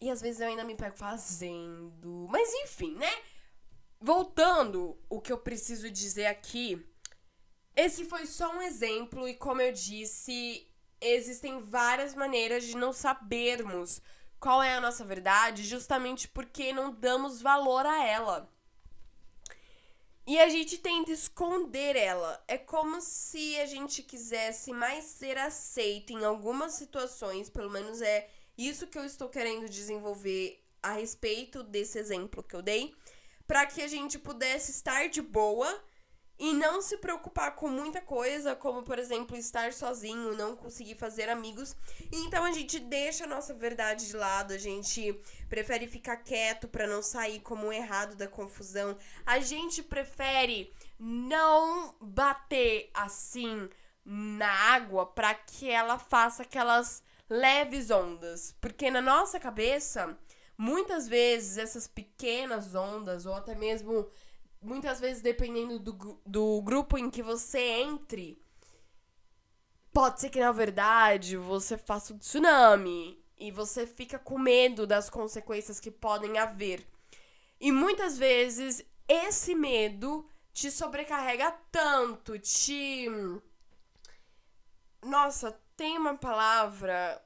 E 0.00 0.10
às 0.10 0.20
vezes 0.20 0.40
eu 0.40 0.48
ainda 0.48 0.64
me 0.64 0.74
pego 0.74 0.96
fazendo. 0.96 2.26
Mas 2.28 2.52
enfim, 2.64 2.96
né? 2.96 3.10
Voltando, 4.00 4.98
o 5.08 5.20
que 5.20 5.32
eu 5.32 5.38
preciso 5.38 5.88
dizer 5.88 6.26
aqui. 6.26 6.84
Esse 7.74 8.04
foi 8.04 8.26
só 8.26 8.54
um 8.54 8.62
exemplo, 8.62 9.28
e 9.28 9.34
como 9.34 9.60
eu 9.60 9.72
disse, 9.72 10.66
existem 11.00 11.60
várias 11.60 12.14
maneiras 12.14 12.64
de 12.64 12.76
não 12.76 12.92
sabermos 12.92 14.00
qual 14.40 14.62
é 14.62 14.74
a 14.74 14.80
nossa 14.80 15.04
verdade, 15.04 15.62
justamente 15.62 16.26
porque 16.26 16.72
não 16.72 16.92
damos 16.92 17.40
valor 17.40 17.86
a 17.86 18.04
ela. 18.04 18.55
E 20.26 20.40
a 20.40 20.48
gente 20.48 20.78
tenta 20.78 21.12
esconder 21.12 21.94
ela. 21.94 22.42
É 22.48 22.58
como 22.58 23.00
se 23.00 23.56
a 23.60 23.66
gente 23.66 24.02
quisesse 24.02 24.72
mais 24.72 25.04
ser 25.04 25.38
aceito 25.38 26.12
em 26.12 26.24
algumas 26.24 26.72
situações, 26.72 27.48
pelo 27.48 27.70
menos 27.70 28.02
é 28.02 28.28
isso 28.58 28.88
que 28.88 28.98
eu 28.98 29.04
estou 29.04 29.28
querendo 29.28 29.68
desenvolver 29.68 30.60
a 30.82 30.92
respeito 30.94 31.62
desse 31.62 31.98
exemplo 31.98 32.42
que 32.42 32.56
eu 32.56 32.62
dei, 32.62 32.92
para 33.46 33.66
que 33.66 33.80
a 33.80 33.86
gente 33.86 34.18
pudesse 34.18 34.72
estar 34.72 35.08
de 35.08 35.22
boa 35.22 35.80
e 36.38 36.52
não 36.52 36.82
se 36.82 36.98
preocupar 36.98 37.54
com 37.54 37.68
muita 37.68 38.00
coisa, 38.00 38.54
como 38.54 38.82
por 38.82 38.98
exemplo 38.98 39.36
estar 39.36 39.72
sozinho, 39.72 40.36
não 40.36 40.54
conseguir 40.54 40.94
fazer 40.94 41.28
amigos. 41.28 41.74
Então 42.12 42.44
a 42.44 42.52
gente 42.52 42.78
deixa 42.78 43.24
a 43.24 43.28
nossa 43.28 43.54
verdade 43.54 44.06
de 44.06 44.16
lado, 44.16 44.52
a 44.52 44.58
gente 44.58 45.18
prefere 45.48 45.86
ficar 45.86 46.18
quieto 46.18 46.68
para 46.68 46.86
não 46.86 47.02
sair 47.02 47.40
como 47.40 47.72
errado 47.72 48.14
da 48.16 48.28
confusão. 48.28 48.96
A 49.24 49.40
gente 49.40 49.82
prefere 49.82 50.72
não 50.98 51.94
bater 52.00 52.90
assim 52.92 53.68
na 54.04 54.48
água 54.48 55.06
para 55.06 55.34
que 55.34 55.70
ela 55.70 55.98
faça 55.98 56.42
aquelas 56.42 57.02
leves 57.28 57.90
ondas, 57.90 58.54
porque 58.60 58.90
na 58.90 59.00
nossa 59.00 59.40
cabeça, 59.40 60.16
muitas 60.56 61.08
vezes 61.08 61.58
essas 61.58 61.88
pequenas 61.88 62.74
ondas 62.74 63.26
ou 63.26 63.34
até 63.34 63.54
mesmo 63.54 64.08
muitas 64.66 65.00
vezes, 65.00 65.22
dependendo 65.22 65.78
do, 65.78 66.20
do 66.26 66.60
grupo 66.60 66.98
em 66.98 67.08
que 67.08 67.22
você 67.22 67.58
entre, 67.58 68.42
pode 69.92 70.20
ser 70.20 70.28
que 70.28 70.40
na 70.40 70.52
verdade 70.52 71.36
você 71.36 71.78
faça 71.78 72.12
um 72.12 72.18
tsunami 72.18 73.24
e 73.38 73.50
você 73.50 73.86
fica 73.86 74.18
com 74.18 74.38
medo 74.38 74.86
das 74.86 75.08
consequências 75.08 75.78
que 75.78 75.90
podem 75.90 76.36
haver. 76.38 76.86
E 77.60 77.70
muitas 77.70 78.18
vezes 78.18 78.84
esse 79.08 79.54
medo 79.54 80.28
te 80.52 80.70
sobrecarrega 80.70 81.52
tanto, 81.70 82.38
te. 82.38 83.06
Nossa, 85.02 85.58
tem 85.76 85.96
uma 85.96 86.16
palavra. 86.16 87.22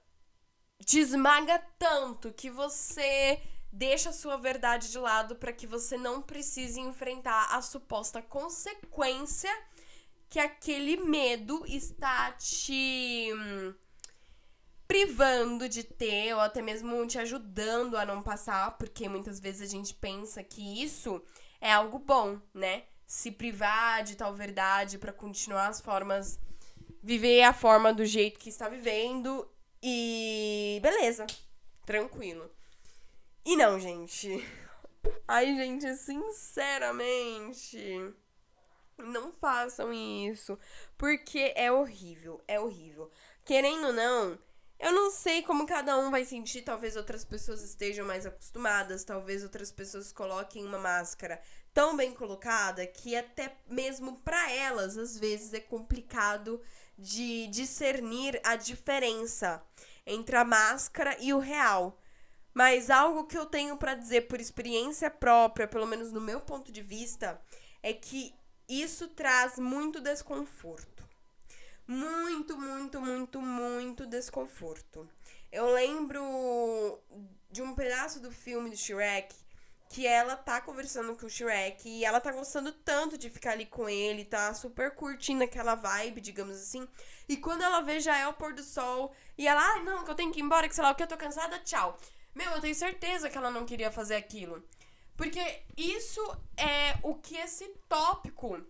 Te 0.85 0.99
esmaga 0.99 1.59
tanto 1.79 2.33
que 2.33 2.51
você 2.51 3.41
deixa 3.73 4.11
a 4.11 4.13
sua 4.13 4.37
verdade 4.37 4.91
de 4.91 4.99
lado 4.99 5.37
para 5.37 5.53
que 5.53 5.67
você 5.67 5.97
não 5.97 6.21
precise 6.21 6.81
enfrentar 6.81 7.55
a 7.55 7.63
suposta 7.63 8.21
consequência 8.21 9.51
que 10.29 10.39
aquele 10.39 10.97
medo 10.97 11.65
está 11.67 12.33
te 12.33 13.31
hum, 13.35 13.75
privando 14.87 15.69
de 15.69 15.83
ter 15.83 16.35
ou 16.35 16.41
até 16.41 16.63
mesmo 16.63 17.07
te 17.07 17.19
ajudando 17.19 17.97
a 17.97 18.05
não 18.05 18.23
passar, 18.23 18.77
porque 18.79 19.09
muitas 19.09 19.41
vezes 19.41 19.69
a 19.69 19.71
gente 19.71 19.95
pensa 19.95 20.43
que 20.43 20.83
isso 20.83 21.23
é 21.61 21.73
algo 21.73 21.99
bom, 21.99 22.41
né? 22.55 22.85
Se 23.07 23.31
privar 23.31 24.05
de 24.05 24.17
tal 24.17 24.33
verdade 24.33 24.99
para 24.99 25.13
continuar 25.13 25.69
as 25.69 25.81
formas 25.81 26.39
viver 27.03 27.43
a 27.43 27.53
forma 27.53 27.93
do 27.93 28.05
jeito 28.05 28.39
que 28.39 28.51
está 28.51 28.69
vivendo 28.69 29.49
e 29.83 30.79
beleza, 30.83 31.27
tranquilo. 31.87 32.51
E 33.45 33.57
não, 33.57 33.79
gente. 33.79 34.45
Ai, 35.27 35.47
gente, 35.55 35.95
sinceramente. 35.97 37.79
Não 38.99 39.33
façam 39.33 39.93
isso. 39.93 40.59
Porque 40.97 41.53
é 41.57 41.73
horrível. 41.73 42.43
É 42.47 42.61
horrível. 42.61 43.11
Querendo 43.45 43.89
ou 43.89 43.93
não, 43.93 44.39
eu 44.79 44.93
não 44.93 45.11
sei 45.11 45.43
como 45.43 45.67
cada 45.67 45.99
um 45.99 46.11
vai 46.11 46.25
sentir. 46.25 46.63
Talvez 46.63 46.97
outras 46.97 47.25
pessoas 47.25 47.63
estejam 47.63 48.07
mais 48.07 48.25
acostumadas. 48.27 49.05
Talvez 49.05 49.43
outras 49.43 49.71
pessoas 49.71 50.13
coloquem 50.13 50.65
uma 50.65 50.79
máscara 50.79 51.41
tão 51.73 51.97
bem 51.97 52.13
colocada 52.13 52.87
que 52.87 53.15
até 53.17 53.57
mesmo 53.69 54.21
para 54.21 54.51
elas, 54.53 54.97
às 54.99 55.19
vezes, 55.19 55.53
é 55.55 55.61
complicado 55.61 56.61
de 56.99 57.47
discernir 57.49 58.41
a 58.45 58.57
diferença 58.57 59.63
entre 60.07 60.37
a 60.37 60.45
máscara 60.45 61.17
e 61.21 61.33
o 61.33 61.39
real. 61.39 62.00
Mas 62.53 62.91
algo 62.91 63.25
que 63.25 63.39
eu 63.39 63.47
tenho 63.47 63.77
para 63.77 63.95
dizer 63.95 64.23
por 64.29 64.41
experiência 64.41 65.11
própria, 65.11 65.69
pelo 65.69 65.87
menos 65.87 66.13
no 66.13 66.21
meu 66.21 66.41
ponto 66.41 66.73
de 66.73 66.83
vista, 66.83 67.41
é 67.83 67.93
que 67.93 68.35
isso 68.69 69.09
traz 69.09 69.59
muito 69.59 70.01
desconforto. 70.01 71.09
Muito, 71.87 72.57
muito, 72.57 73.01
muito, 73.01 73.41
muito 73.41 74.07
desconforto. 74.07 75.09
Eu 75.51 75.73
lembro 75.73 77.01
de 77.51 77.63
um 77.63 77.75
pedaço 77.75 78.21
do 78.21 78.31
filme 78.31 78.71
do 78.71 78.77
Shrek 78.77 79.35
que 79.89 80.07
ela 80.07 80.37
tá 80.37 80.61
conversando 80.61 81.17
com 81.17 81.27
o 81.27 81.29
Shrek 81.29 81.89
e 81.89 82.05
ela 82.05 82.21
tá 82.21 82.31
gostando 82.31 82.71
tanto 82.71 83.19
de 83.19 83.29
ficar 83.29 83.53
ali 83.53 83.67
com 83.67 83.89
ele, 83.89 84.25
tá 84.25 84.55
super 84.55 84.93
curtindo 84.93 85.43
aquela 85.43 85.75
vibe, 85.75 86.21
digamos 86.21 86.55
assim. 86.55 86.87
E 87.29 87.37
quando 87.37 87.63
ela 87.63 87.81
vê 87.81 87.99
já 87.99 88.17
é 88.17 88.29
o 88.29 88.35
pôr 88.35 88.55
do 88.55 88.63
sol 88.63 89.13
e 89.37 89.49
ela, 89.49 89.61
ah, 89.61 89.81
não, 89.83 90.05
que 90.05 90.11
eu 90.13 90.15
tenho 90.15 90.31
que 90.31 90.39
ir 90.39 90.45
embora, 90.45 90.69
que 90.69 90.75
sei 90.77 90.85
lá 90.85 90.93
o 90.93 90.95
que, 90.95 91.03
eu 91.03 91.09
tô 91.09 91.17
cansada, 91.17 91.59
tchau. 91.65 91.99
Meu, 92.35 92.53
eu 92.53 92.61
tenho 92.61 92.75
certeza 92.75 93.29
que 93.29 93.37
ela 93.37 93.51
não 93.51 93.67
queria 93.67 93.91
fazer 93.91 94.17
aquilo. 94.17 94.63
Porque 95.17 95.63
isso 95.77 96.21
é 96.57 96.99
o 97.03 97.15
que 97.15 97.37
esse 97.37 97.69
tópico 97.89 98.65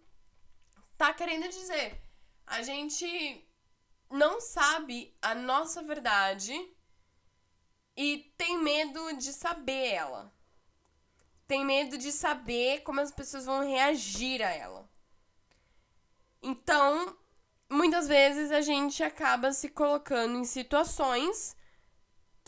tá 0.96 1.14
querendo 1.14 1.48
dizer. 1.48 2.02
A 2.46 2.62
gente 2.62 3.46
não 4.10 4.40
sabe 4.40 5.16
a 5.22 5.34
nossa 5.34 5.82
verdade 5.82 6.52
e 7.96 8.32
tem 8.36 8.58
medo 8.58 9.16
de 9.16 9.32
saber 9.32 9.88
ela. 9.92 10.32
Tem 11.46 11.64
medo 11.64 11.96
de 11.96 12.10
saber 12.10 12.82
como 12.82 13.00
as 13.00 13.12
pessoas 13.12 13.44
vão 13.44 13.64
reagir 13.64 14.42
a 14.42 14.50
ela. 14.50 14.88
Então, 16.42 17.16
muitas 17.70 18.08
vezes 18.08 18.50
a 18.50 18.60
gente 18.60 19.02
acaba 19.02 19.52
se 19.52 19.68
colocando 19.68 20.36
em 20.36 20.44
situações 20.44 21.56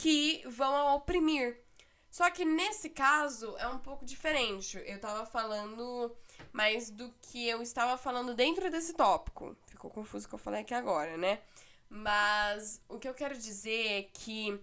que 0.03 0.43
vão 0.49 0.97
oprimir. 0.97 1.63
Só 2.11 2.29
que 2.29 2.45
nesse 2.45 2.91
caso 2.91 3.57
é 3.57 3.69
um 3.69 3.79
pouco 3.79 4.05
diferente. 4.05 4.83
Eu 4.85 5.01
tava 5.01 5.25
falando 5.25 6.15
mais 6.53 6.91
do 6.91 7.09
que 7.23 7.49
eu 7.49 7.63
estava 7.63 7.97
falando 7.97 8.35
dentro 8.35 8.69
desse 8.69 8.95
tópico. 8.95 9.57
Ficou 9.69 9.91
confuso 9.93 10.27
o 10.27 10.29
que 10.29 10.35
eu 10.35 10.41
falei 10.41 10.63
aqui 10.63 10.75
agora, 10.75 11.17
né? 11.17 11.41
Mas 11.89 12.83
o 12.89 12.99
que 12.99 13.09
eu 13.09 13.15
quero 13.15 13.39
dizer 13.39 13.87
é 13.87 14.03
que 14.03 14.61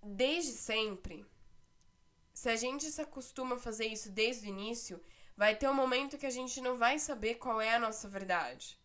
desde 0.00 0.52
sempre, 0.52 1.26
se 2.32 2.48
a 2.48 2.54
gente 2.54 2.88
se 2.90 3.02
acostuma 3.02 3.56
a 3.56 3.58
fazer 3.58 3.86
isso 3.86 4.10
desde 4.12 4.46
o 4.46 4.48
início, 4.48 5.02
vai 5.36 5.56
ter 5.56 5.68
um 5.68 5.74
momento 5.74 6.16
que 6.16 6.26
a 6.26 6.30
gente 6.30 6.60
não 6.60 6.76
vai 6.76 7.00
saber 7.00 7.34
qual 7.34 7.60
é 7.60 7.74
a 7.74 7.80
nossa 7.80 8.08
verdade. 8.08 8.78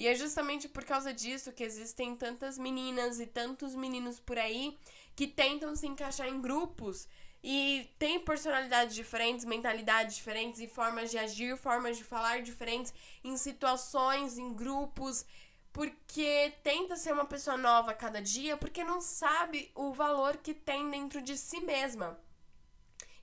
E 0.00 0.08
é 0.08 0.14
justamente 0.14 0.66
por 0.66 0.82
causa 0.82 1.12
disso 1.12 1.52
que 1.52 1.62
existem 1.62 2.16
tantas 2.16 2.56
meninas 2.56 3.20
e 3.20 3.26
tantos 3.26 3.74
meninos 3.74 4.18
por 4.18 4.38
aí 4.38 4.78
que 5.14 5.26
tentam 5.26 5.76
se 5.76 5.86
encaixar 5.86 6.26
em 6.26 6.40
grupos 6.40 7.06
e 7.44 7.86
têm 7.98 8.18
personalidades 8.18 8.94
diferentes, 8.94 9.44
mentalidades 9.44 10.16
diferentes 10.16 10.58
e 10.58 10.66
formas 10.66 11.10
de 11.10 11.18
agir, 11.18 11.54
formas 11.54 11.98
de 11.98 12.04
falar 12.04 12.40
diferentes 12.40 12.94
em 13.22 13.36
situações, 13.36 14.38
em 14.38 14.54
grupos, 14.54 15.26
porque 15.70 16.54
tenta 16.62 16.96
ser 16.96 17.12
uma 17.12 17.26
pessoa 17.26 17.58
nova 17.58 17.90
a 17.90 17.94
cada 17.94 18.22
dia, 18.22 18.56
porque 18.56 18.82
não 18.82 19.02
sabe 19.02 19.70
o 19.74 19.92
valor 19.92 20.38
que 20.38 20.54
tem 20.54 20.90
dentro 20.90 21.20
de 21.20 21.36
si 21.36 21.60
mesma. 21.60 22.18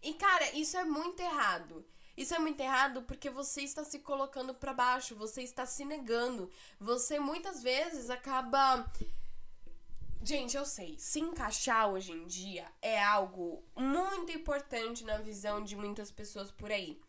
E 0.03 0.13
cara, 0.13 0.51
isso 0.51 0.77
é 0.77 0.85
muito 0.85 1.19
errado. 1.23 1.83
Isso 2.17 2.33
é 2.33 2.39
muito 2.39 2.59
errado 2.59 3.03
porque 3.03 3.29
você 3.29 3.61
está 3.61 3.83
se 3.83 3.99
colocando 3.99 4.53
para 4.53 4.73
baixo, 4.73 5.15
você 5.15 5.43
está 5.43 5.65
se 5.67 5.85
negando. 5.85 6.49
Você 6.79 7.19
muitas 7.19 7.61
vezes 7.61 8.09
acaba 8.09 8.91
Gente, 10.23 10.57
eu 10.57 10.65
sei, 10.65 10.97
se 10.97 11.19
encaixar 11.19 11.89
hoje 11.89 12.11
em 12.11 12.25
dia 12.25 12.65
é 12.81 13.01
algo 13.01 13.63
muito 13.75 14.31
importante 14.31 15.05
na 15.05 15.19
visão 15.19 15.63
de 15.63 15.75
muitas 15.75 16.11
pessoas 16.11 16.51
por 16.51 16.71
aí. 16.71 16.99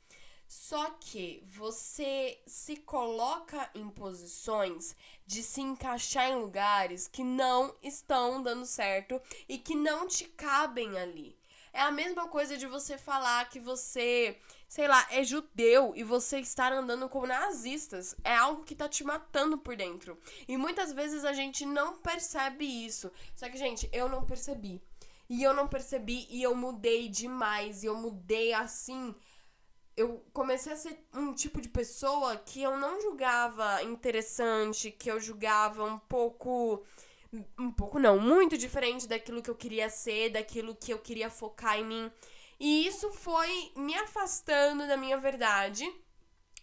Só 0.47 0.91
que 1.01 1.43
você 1.47 2.41
se 2.47 2.77
coloca 2.77 3.71
em 3.75 3.89
posições 3.91 4.95
de 5.27 5.43
se 5.43 5.61
encaixar 5.61 6.31
em 6.31 6.37
lugares 6.37 7.09
que 7.09 7.25
não 7.25 7.75
estão 7.83 8.43
dando 8.43 8.65
certo 8.65 9.21
e 9.49 9.59
que 9.59 9.75
não 9.75 10.07
te 10.07 10.25
cabem 10.25 10.99
ali. 10.99 11.37
É 11.73 11.83
a 11.83 11.91
mesma 11.91 12.29
coisa 12.29 12.57
de 12.57 12.67
você 12.67 12.97
falar 12.97 13.51
que 13.51 13.61
você 13.61 14.39
sei 14.69 14.87
lá, 14.87 15.07
é 15.11 15.25
judeu 15.25 15.95
e 15.97 16.05
você 16.05 16.39
estar 16.41 16.71
andando 16.73 17.09
com 17.09 17.27
nazistas 17.27 18.15
é 18.23 18.37
algo 18.37 18.65
que 18.65 18.75
tá 18.75 18.87
te 18.87 19.03
matando 19.03 19.57
por 19.57 19.75
dentro. 19.75 20.19
E 20.47 20.59
muitas 20.59 20.93
vezes 20.93 21.25
a 21.25 21.33
gente 21.33 21.65
não 21.65 21.97
percebe 21.97 22.67
isso. 22.67 23.11
Só 23.35 23.49
que, 23.49 23.57
gente, 23.57 23.89
eu 23.93 24.09
não 24.09 24.25
percebi. 24.25 24.83
E 25.29 25.43
eu 25.43 25.55
não 25.55 25.67
percebi 25.67 26.27
e 26.31 26.43
eu 26.43 26.55
mudei 26.55 27.09
demais. 27.09 27.83
E 27.83 27.87
eu 27.87 27.95
mudei 27.95 28.53
assim. 28.53 29.15
Eu 29.97 30.23
comecei 30.33 30.73
a 30.73 30.77
ser 30.77 31.03
um 31.15 31.33
tipo 31.33 31.61
de 31.61 31.69
pessoa 31.69 32.37
que 32.37 32.63
eu 32.63 32.77
não 32.77 33.01
julgava 33.01 33.83
interessante, 33.83 34.91
que 34.93 35.11
eu 35.11 35.19
julgava 35.19 35.83
um 35.83 35.99
pouco 35.99 36.85
um 37.59 37.71
pouco 37.71 37.99
não, 37.99 38.19
muito 38.19 38.57
diferente 38.57 39.07
daquilo 39.07 39.43
que 39.43 39.51
eu 39.51 39.55
queria 39.55 39.91
ser, 39.91 40.31
daquilo 40.31 40.75
que 40.75 40.93
eu 40.93 40.99
queria 40.99 41.29
focar 41.29 41.79
em 41.79 41.85
mim. 41.85 42.13
E 42.59 42.87
isso 42.87 43.11
foi 43.13 43.73
me 43.77 43.95
afastando 43.95 44.87
da 44.87 44.97
minha 44.97 45.17
verdade, 45.17 45.85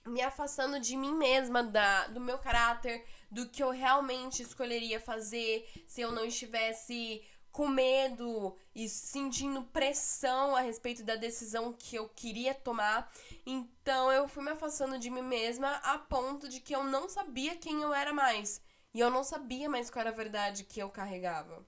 me 0.06 0.22
afastando 0.22 0.80
de 0.80 0.98
mim 0.98 1.14
mesma, 1.14 1.64
da, 1.64 2.08
do 2.08 2.20
meu 2.20 2.38
caráter, 2.38 3.06
do 3.32 3.48
que 3.50 3.64
eu 3.64 3.70
realmente 3.70 4.44
escolheria 4.44 5.00
fazer 5.00 5.68
se 5.88 6.02
eu 6.02 6.12
não 6.12 6.26
estivesse 6.26 7.24
com 7.56 7.70
medo 7.70 8.54
e 8.76 8.90
sentindo 8.90 9.64
pressão 9.64 10.54
a 10.54 10.60
respeito 10.60 11.04
da 11.06 11.16
decisão 11.16 11.72
que 11.72 11.96
eu 11.96 12.10
queria 12.10 12.54
tomar. 12.54 13.10
Então 13.46 14.12
eu 14.12 14.28
fui 14.28 14.44
me 14.44 14.52
afastando 14.52 15.00
de 15.00 15.10
mim 15.10 15.22
mesma 15.22 15.78
a 15.78 15.98
ponto 15.98 16.50
de 16.50 16.60
que 16.60 16.76
eu 16.76 16.84
não 16.84 17.08
sabia 17.08 17.56
quem 17.56 17.82
eu 17.82 17.94
era 17.94 18.12
mais. 18.12 18.62
E 18.94 19.00
eu 19.00 19.10
não 19.10 19.24
sabia 19.24 19.70
mais 19.70 19.90
qual 19.90 20.02
era 20.02 20.10
a 20.10 20.14
verdade 20.14 20.66
que 20.66 20.82
eu 20.82 20.90
carregava. 20.90 21.66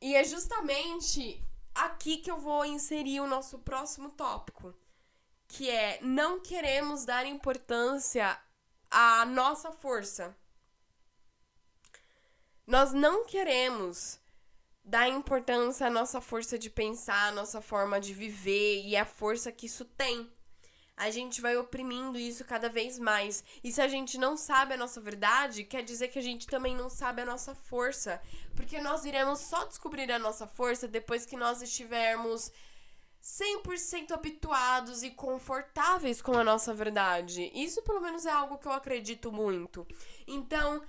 E 0.00 0.16
é 0.16 0.24
justamente 0.24 1.40
aqui 1.74 2.18
que 2.18 2.30
eu 2.30 2.38
vou 2.38 2.64
inserir 2.64 3.20
o 3.20 3.26
nosso 3.26 3.58
próximo 3.58 4.10
tópico, 4.10 4.74
que 5.48 5.68
é 5.70 6.00
não 6.02 6.40
queremos 6.40 7.04
dar 7.04 7.26
importância 7.26 8.38
à 8.90 9.24
nossa 9.24 9.72
força. 9.72 10.36
Nós 12.66 12.92
não 12.92 13.24
queremos 13.24 14.20
dar 14.84 15.08
importância 15.08 15.86
à 15.86 15.90
nossa 15.90 16.20
força 16.20 16.58
de 16.58 16.70
pensar, 16.70 17.28
à 17.28 17.32
nossa 17.32 17.60
forma 17.60 18.00
de 18.00 18.14
viver 18.14 18.84
e 18.84 18.96
a 18.96 19.04
força 19.04 19.52
que 19.52 19.66
isso 19.66 19.84
tem 19.84 20.30
a 21.00 21.10
gente 21.10 21.40
vai 21.40 21.56
oprimindo 21.56 22.18
isso 22.18 22.44
cada 22.44 22.68
vez 22.68 22.98
mais. 22.98 23.42
E 23.64 23.72
se 23.72 23.80
a 23.80 23.88
gente 23.88 24.18
não 24.18 24.36
sabe 24.36 24.74
a 24.74 24.76
nossa 24.76 25.00
verdade, 25.00 25.64
quer 25.64 25.82
dizer 25.82 26.08
que 26.08 26.18
a 26.18 26.22
gente 26.22 26.46
também 26.46 26.76
não 26.76 26.90
sabe 26.90 27.22
a 27.22 27.24
nossa 27.24 27.54
força. 27.54 28.20
Porque 28.54 28.78
nós 28.82 29.06
iremos 29.06 29.38
só 29.40 29.64
descobrir 29.64 30.12
a 30.12 30.18
nossa 30.18 30.46
força 30.46 30.86
depois 30.86 31.24
que 31.24 31.38
nós 31.38 31.62
estivermos 31.62 32.52
100% 33.22 34.10
habituados 34.10 35.02
e 35.02 35.10
confortáveis 35.10 36.20
com 36.20 36.36
a 36.36 36.44
nossa 36.44 36.74
verdade. 36.74 37.50
Isso, 37.54 37.80
pelo 37.80 38.02
menos, 38.02 38.26
é 38.26 38.30
algo 38.30 38.58
que 38.58 38.68
eu 38.68 38.72
acredito 38.72 39.32
muito. 39.32 39.86
Então, 40.26 40.82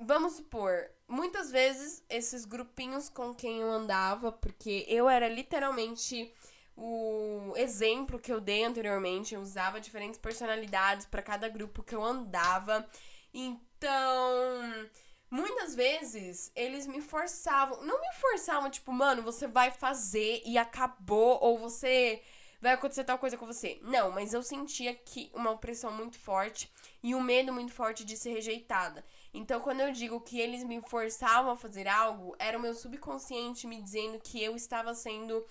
vamos 0.00 0.32
supor, 0.32 0.90
muitas 1.06 1.48
vezes 1.52 2.04
esses 2.08 2.44
grupinhos 2.44 3.08
com 3.08 3.32
quem 3.32 3.60
eu 3.60 3.70
andava, 3.70 4.32
porque 4.32 4.84
eu 4.88 5.08
era 5.08 5.28
literalmente 5.28 6.34
o 6.76 7.52
exemplo 7.56 8.18
que 8.18 8.32
eu 8.32 8.40
dei 8.40 8.64
anteriormente, 8.64 9.34
eu 9.34 9.40
usava 9.40 9.80
diferentes 9.80 10.18
personalidades 10.18 11.06
para 11.06 11.22
cada 11.22 11.48
grupo 11.48 11.82
que 11.82 11.94
eu 11.94 12.02
andava. 12.02 12.86
Então, 13.32 14.88
muitas 15.30 15.74
vezes 15.74 16.52
eles 16.54 16.86
me 16.86 17.00
forçavam, 17.00 17.82
não 17.82 18.00
me 18.00 18.12
forçavam 18.20 18.70
tipo, 18.70 18.92
mano, 18.92 19.22
você 19.22 19.46
vai 19.46 19.70
fazer 19.70 20.42
e 20.44 20.58
acabou 20.58 21.38
ou 21.42 21.58
você 21.58 22.22
vai 22.62 22.72
acontecer 22.72 23.02
tal 23.02 23.18
coisa 23.18 23.36
com 23.36 23.44
você. 23.44 23.80
Não, 23.82 24.12
mas 24.12 24.32
eu 24.32 24.42
sentia 24.42 24.94
que 24.94 25.30
uma 25.34 25.50
opressão 25.50 25.90
muito 25.90 26.16
forte 26.16 26.70
e 27.02 27.12
um 27.12 27.20
medo 27.20 27.52
muito 27.52 27.72
forte 27.72 28.04
de 28.04 28.16
ser 28.16 28.30
rejeitada. 28.30 29.04
Então, 29.34 29.60
quando 29.60 29.80
eu 29.80 29.90
digo 29.90 30.20
que 30.20 30.38
eles 30.38 30.62
me 30.62 30.80
forçavam 30.82 31.50
a 31.50 31.56
fazer 31.56 31.88
algo, 31.88 32.36
era 32.38 32.56
o 32.56 32.60
meu 32.60 32.72
subconsciente 32.72 33.66
me 33.66 33.82
dizendo 33.82 34.20
que 34.20 34.40
eu 34.42 34.54
estava 34.54 34.94
sendo 34.94 35.44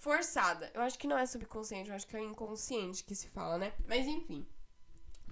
forçada. 0.00 0.70
Eu 0.74 0.80
acho 0.80 0.98
que 0.98 1.06
não 1.06 1.16
é 1.16 1.26
subconsciente, 1.26 1.90
eu 1.90 1.94
acho 1.94 2.06
que 2.06 2.16
é 2.16 2.20
inconsciente 2.20 3.04
que 3.04 3.14
se 3.14 3.28
fala, 3.28 3.58
né? 3.58 3.72
Mas 3.86 4.06
enfim. 4.06 4.46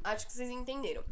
Acho 0.05 0.27
que 0.27 0.33
vocês 0.33 0.51
entenderam. 0.51 1.03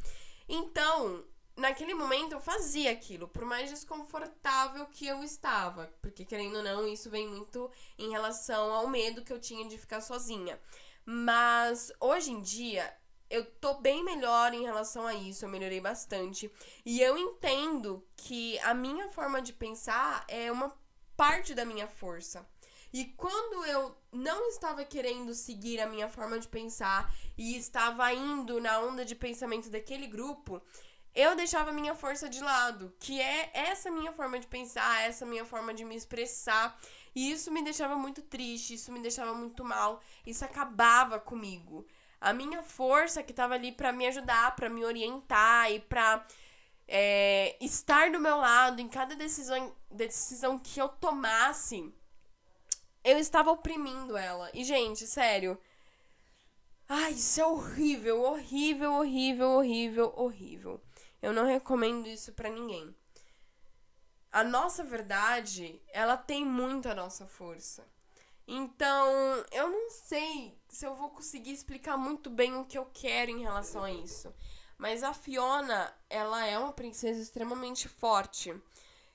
Então, 0.48 1.24
naquele 1.56 1.94
momento 1.94 2.32
eu 2.32 2.40
fazia 2.40 2.92
aquilo, 2.92 3.26
por 3.26 3.44
mais 3.44 3.70
desconfortável 3.70 4.86
que 4.86 5.06
eu 5.06 5.24
estava. 5.24 5.90
Porque, 6.00 6.24
querendo 6.24 6.58
ou 6.58 6.62
não, 6.62 6.86
isso 6.86 7.10
vem 7.10 7.26
muito 7.26 7.70
em 7.98 8.10
relação 8.10 8.72
ao 8.72 8.86
medo 8.86 9.24
que 9.24 9.32
eu 9.32 9.40
tinha 9.40 9.66
de 9.66 9.78
ficar 9.78 10.02
sozinha. 10.02 10.60
Mas 11.04 11.90
hoje 11.98 12.32
em 12.32 12.42
dia, 12.42 12.94
eu 13.30 13.44
tô 13.44 13.74
bem 13.74 14.04
melhor 14.04 14.52
em 14.52 14.62
relação 14.62 15.06
a 15.06 15.14
isso, 15.14 15.44
eu 15.44 15.48
melhorei 15.48 15.80
bastante. 15.80 16.52
E 16.84 17.00
eu 17.00 17.16
entendo 17.16 18.06
que 18.16 18.58
a 18.58 18.74
minha 18.74 19.08
forma 19.10 19.40
de 19.40 19.54
pensar 19.54 20.24
é 20.28 20.52
uma 20.52 20.76
parte 21.16 21.54
da 21.54 21.64
minha 21.64 21.88
força. 21.88 22.46
E 22.96 23.04
quando 23.04 23.62
eu 23.66 23.94
não 24.10 24.48
estava 24.48 24.82
querendo 24.82 25.34
seguir 25.34 25.78
a 25.82 25.86
minha 25.86 26.08
forma 26.08 26.38
de 26.38 26.48
pensar 26.48 27.14
e 27.36 27.54
estava 27.54 28.10
indo 28.14 28.58
na 28.58 28.80
onda 28.80 29.04
de 29.04 29.14
pensamento 29.14 29.68
daquele 29.68 30.06
grupo, 30.06 30.62
eu 31.14 31.36
deixava 31.36 31.68
a 31.68 31.74
minha 31.74 31.94
força 31.94 32.26
de 32.26 32.40
lado, 32.40 32.90
que 32.98 33.20
é 33.20 33.50
essa 33.52 33.90
minha 33.90 34.12
forma 34.12 34.38
de 34.38 34.46
pensar, 34.46 35.02
essa 35.02 35.26
minha 35.26 35.44
forma 35.44 35.74
de 35.74 35.84
me 35.84 35.94
expressar. 35.94 36.74
E 37.14 37.30
isso 37.30 37.52
me 37.52 37.62
deixava 37.62 37.96
muito 37.96 38.22
triste, 38.22 38.72
isso 38.72 38.90
me 38.90 39.00
deixava 39.00 39.34
muito 39.34 39.62
mal, 39.62 40.00
isso 40.26 40.42
acabava 40.42 41.20
comigo. 41.20 41.86
A 42.18 42.32
minha 42.32 42.62
força 42.62 43.22
que 43.22 43.32
estava 43.32 43.52
ali 43.52 43.72
para 43.72 43.92
me 43.92 44.06
ajudar, 44.06 44.56
para 44.56 44.70
me 44.70 44.82
orientar 44.82 45.70
e 45.70 45.80
para 45.80 46.26
é, 46.88 47.58
estar 47.60 48.10
do 48.10 48.18
meu 48.18 48.38
lado 48.38 48.80
em 48.80 48.88
cada 48.88 49.14
decisão, 49.14 49.76
decisão 49.90 50.58
que 50.58 50.80
eu 50.80 50.88
tomasse 50.88 51.92
eu 53.06 53.18
estava 53.18 53.52
oprimindo 53.52 54.16
ela. 54.16 54.50
E, 54.52 54.64
gente, 54.64 55.06
sério. 55.06 55.56
Ai, 56.88 57.12
isso 57.12 57.40
é 57.40 57.46
horrível, 57.46 58.20
horrível, 58.22 58.92
horrível, 58.94 59.50
horrível, 59.50 60.12
horrível. 60.16 60.80
Eu 61.22 61.32
não 61.32 61.44
recomendo 61.44 62.08
isso 62.08 62.32
para 62.32 62.50
ninguém. 62.50 62.94
A 64.32 64.42
nossa 64.42 64.82
verdade, 64.82 65.80
ela 65.92 66.16
tem 66.16 66.44
muito 66.44 66.88
a 66.88 66.94
nossa 66.94 67.26
força. 67.26 67.86
Então, 68.46 69.08
eu 69.52 69.68
não 69.70 69.88
sei 69.90 70.60
se 70.68 70.84
eu 70.84 70.94
vou 70.94 71.10
conseguir 71.10 71.52
explicar 71.52 71.96
muito 71.96 72.28
bem 72.28 72.54
o 72.56 72.64
que 72.64 72.76
eu 72.76 72.86
quero 72.92 73.30
em 73.30 73.40
relação 73.40 73.84
a 73.84 73.90
isso. 73.90 74.34
Mas 74.76 75.02
a 75.02 75.14
Fiona, 75.14 75.92
ela 76.10 76.44
é 76.44 76.58
uma 76.58 76.72
princesa 76.72 77.20
extremamente 77.20 77.88
forte. 77.88 78.54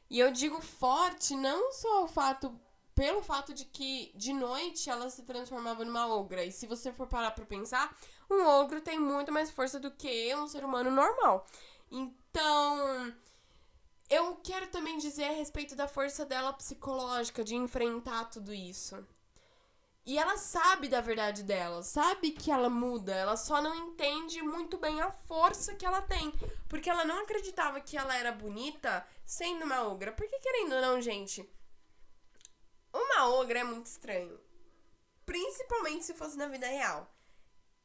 E 0.09 0.19
eu 0.19 0.31
digo 0.31 0.61
forte 0.61 1.35
não 1.35 1.71
só 1.71 2.03
o 2.03 2.07
fato 2.07 2.59
pelo 3.01 3.23
fato 3.23 3.51
de 3.51 3.65
que 3.65 4.11
de 4.13 4.31
noite 4.31 4.87
ela 4.87 5.09
se 5.09 5.23
transformava 5.23 5.83
numa 5.83 6.07
ogra. 6.07 6.45
E 6.45 6.51
se 6.51 6.67
você 6.67 6.93
for 6.93 7.07
parar 7.07 7.31
pra 7.31 7.43
pensar, 7.43 7.97
um 8.29 8.45
ogro 8.45 8.79
tem 8.79 8.99
muito 8.99 9.31
mais 9.31 9.49
força 9.49 9.79
do 9.79 9.89
que 9.89 10.35
um 10.35 10.47
ser 10.47 10.63
humano 10.63 10.91
normal. 10.91 11.47
Então, 11.89 13.11
eu 14.07 14.35
quero 14.43 14.67
também 14.67 14.99
dizer 14.99 15.23
a 15.23 15.31
respeito 15.31 15.75
da 15.75 15.87
força 15.87 16.23
dela 16.27 16.53
psicológica 16.53 17.43
de 17.43 17.55
enfrentar 17.55 18.25
tudo 18.25 18.53
isso. 18.53 19.03
E 20.05 20.19
ela 20.19 20.37
sabe 20.37 20.87
da 20.87 21.01
verdade 21.01 21.41
dela, 21.41 21.81
sabe 21.81 22.29
que 22.29 22.51
ela 22.51 22.69
muda, 22.69 23.15
ela 23.15 23.35
só 23.35 23.63
não 23.63 23.73
entende 23.73 24.43
muito 24.43 24.77
bem 24.77 25.01
a 25.01 25.09
força 25.09 25.73
que 25.73 25.87
ela 25.87 26.03
tem. 26.03 26.31
Porque 26.69 26.87
ela 26.87 27.03
não 27.03 27.23
acreditava 27.23 27.81
que 27.81 27.97
ela 27.97 28.15
era 28.15 28.31
bonita 28.31 29.03
sendo 29.25 29.65
uma 29.65 29.87
ogra. 29.87 30.11
Porque, 30.11 30.37
querendo 30.37 30.75
ou 30.75 30.81
não, 30.81 31.01
gente, 31.01 31.49
uma 32.93 33.29
ogra 33.29 33.59
é 33.59 33.63
muito 33.63 33.87
estranho. 33.87 34.39
Principalmente 35.25 36.05
se 36.05 36.13
fosse 36.13 36.37
na 36.37 36.47
vida 36.47 36.67
real. 36.67 37.09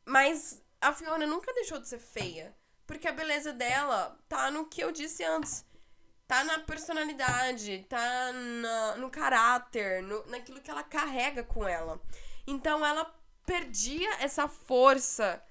Mas 0.05 0.63
a 0.81 0.93
Fiona 0.93 1.27
nunca 1.27 1.53
deixou 1.53 1.79
de 1.79 1.89
ser 1.89 1.99
feia. 1.99 2.57
Porque 2.87 3.09
a 3.09 3.13
beleza 3.13 3.53
dela 3.53 4.19
tá 4.29 4.51
no 4.51 4.67
que 4.67 4.83
eu 4.83 4.93
disse 4.93 5.25
antes. 5.25 5.65
Tá 6.27 6.43
na 6.45 6.61
personalidade, 6.61 7.85
tá 7.89 8.33
na, 8.33 8.97
no 8.97 9.11
caráter, 9.11 10.03
no, 10.03 10.27
naquilo 10.27 10.61
que 10.61 10.71
ela 10.71 10.83
carrega 10.83 11.43
com 11.45 11.67
ela. 11.67 12.01
Então 12.47 12.85
ela 12.85 13.13
perdia 13.45 14.13
essa 14.21 14.49
força 14.49 15.43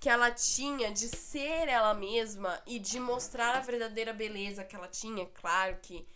que 0.00 0.08
ela 0.08 0.30
tinha 0.30 0.92
de 0.92 1.08
ser 1.08 1.68
ela 1.68 1.94
mesma 1.94 2.60
e 2.66 2.78
de 2.78 3.00
mostrar 3.00 3.54
a 3.54 3.60
verdadeira 3.60 4.12
beleza 4.12 4.64
que 4.64 4.76
ela 4.76 4.88
tinha. 4.88 5.26
Claro 5.26 5.78
que 5.80 6.06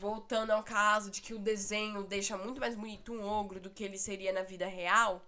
voltando 0.00 0.50
ao 0.50 0.62
caso 0.62 1.10
de 1.10 1.20
que 1.20 1.34
o 1.34 1.38
desenho 1.38 2.02
deixa 2.02 2.34
muito 2.34 2.58
mais 2.58 2.74
bonito 2.74 3.12
um 3.12 3.22
ogro 3.22 3.60
do 3.60 3.68
que 3.68 3.84
ele 3.84 3.98
seria 3.98 4.32
na 4.32 4.42
vida 4.42 4.66
real. 4.66 5.22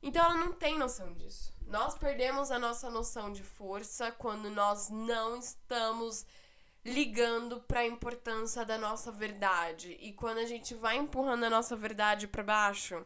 Então 0.00 0.24
ela 0.24 0.36
não 0.36 0.52
tem 0.52 0.78
noção 0.78 1.12
disso. 1.14 1.52
Nós 1.66 1.98
perdemos 1.98 2.52
a 2.52 2.60
nossa 2.60 2.88
noção 2.88 3.32
de 3.32 3.42
força 3.42 4.12
quando 4.12 4.48
nós 4.48 4.88
não 4.88 5.36
estamos 5.36 6.24
ligando 6.84 7.60
para 7.62 7.80
a 7.80 7.86
importância 7.86 8.64
da 8.64 8.78
nossa 8.78 9.10
verdade. 9.10 9.96
E 10.00 10.12
quando 10.12 10.38
a 10.38 10.46
gente 10.46 10.72
vai 10.72 10.96
empurrando 10.96 11.42
a 11.42 11.50
nossa 11.50 11.74
verdade 11.74 12.28
para 12.28 12.44
baixo, 12.44 13.04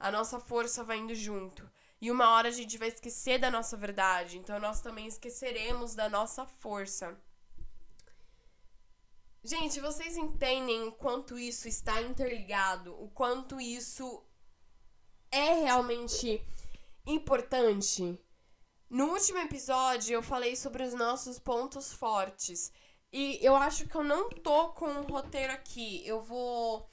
a 0.00 0.10
nossa 0.10 0.40
força 0.40 0.82
vai 0.82 0.98
indo 0.98 1.14
junto. 1.14 1.70
E 2.00 2.10
uma 2.10 2.30
hora 2.30 2.48
a 2.48 2.52
gente 2.52 2.76
vai 2.76 2.88
esquecer 2.88 3.38
da 3.38 3.48
nossa 3.48 3.76
verdade, 3.76 4.38
então 4.38 4.58
nós 4.58 4.80
também 4.80 5.06
esqueceremos 5.06 5.94
da 5.94 6.08
nossa 6.08 6.44
força. 6.44 7.16
Gente, 9.46 9.78
vocês 9.78 10.16
entendem 10.16 10.84
o 10.84 10.92
quanto 10.92 11.38
isso 11.38 11.68
está 11.68 12.00
interligado, 12.00 12.98
o 12.98 13.10
quanto 13.10 13.60
isso 13.60 14.24
é 15.30 15.52
realmente 15.64 16.42
importante? 17.06 18.18
No 18.88 19.12
último 19.12 19.40
episódio 19.40 20.14
eu 20.14 20.22
falei 20.22 20.56
sobre 20.56 20.82
os 20.82 20.94
nossos 20.94 21.38
pontos 21.38 21.92
fortes. 21.92 22.72
E 23.12 23.38
eu 23.42 23.54
acho 23.54 23.86
que 23.86 23.94
eu 23.94 24.02
não 24.02 24.30
tô 24.30 24.70
com 24.70 24.86
um 24.86 25.02
roteiro 25.02 25.52
aqui. 25.52 26.00
Eu 26.06 26.22
vou 26.22 26.88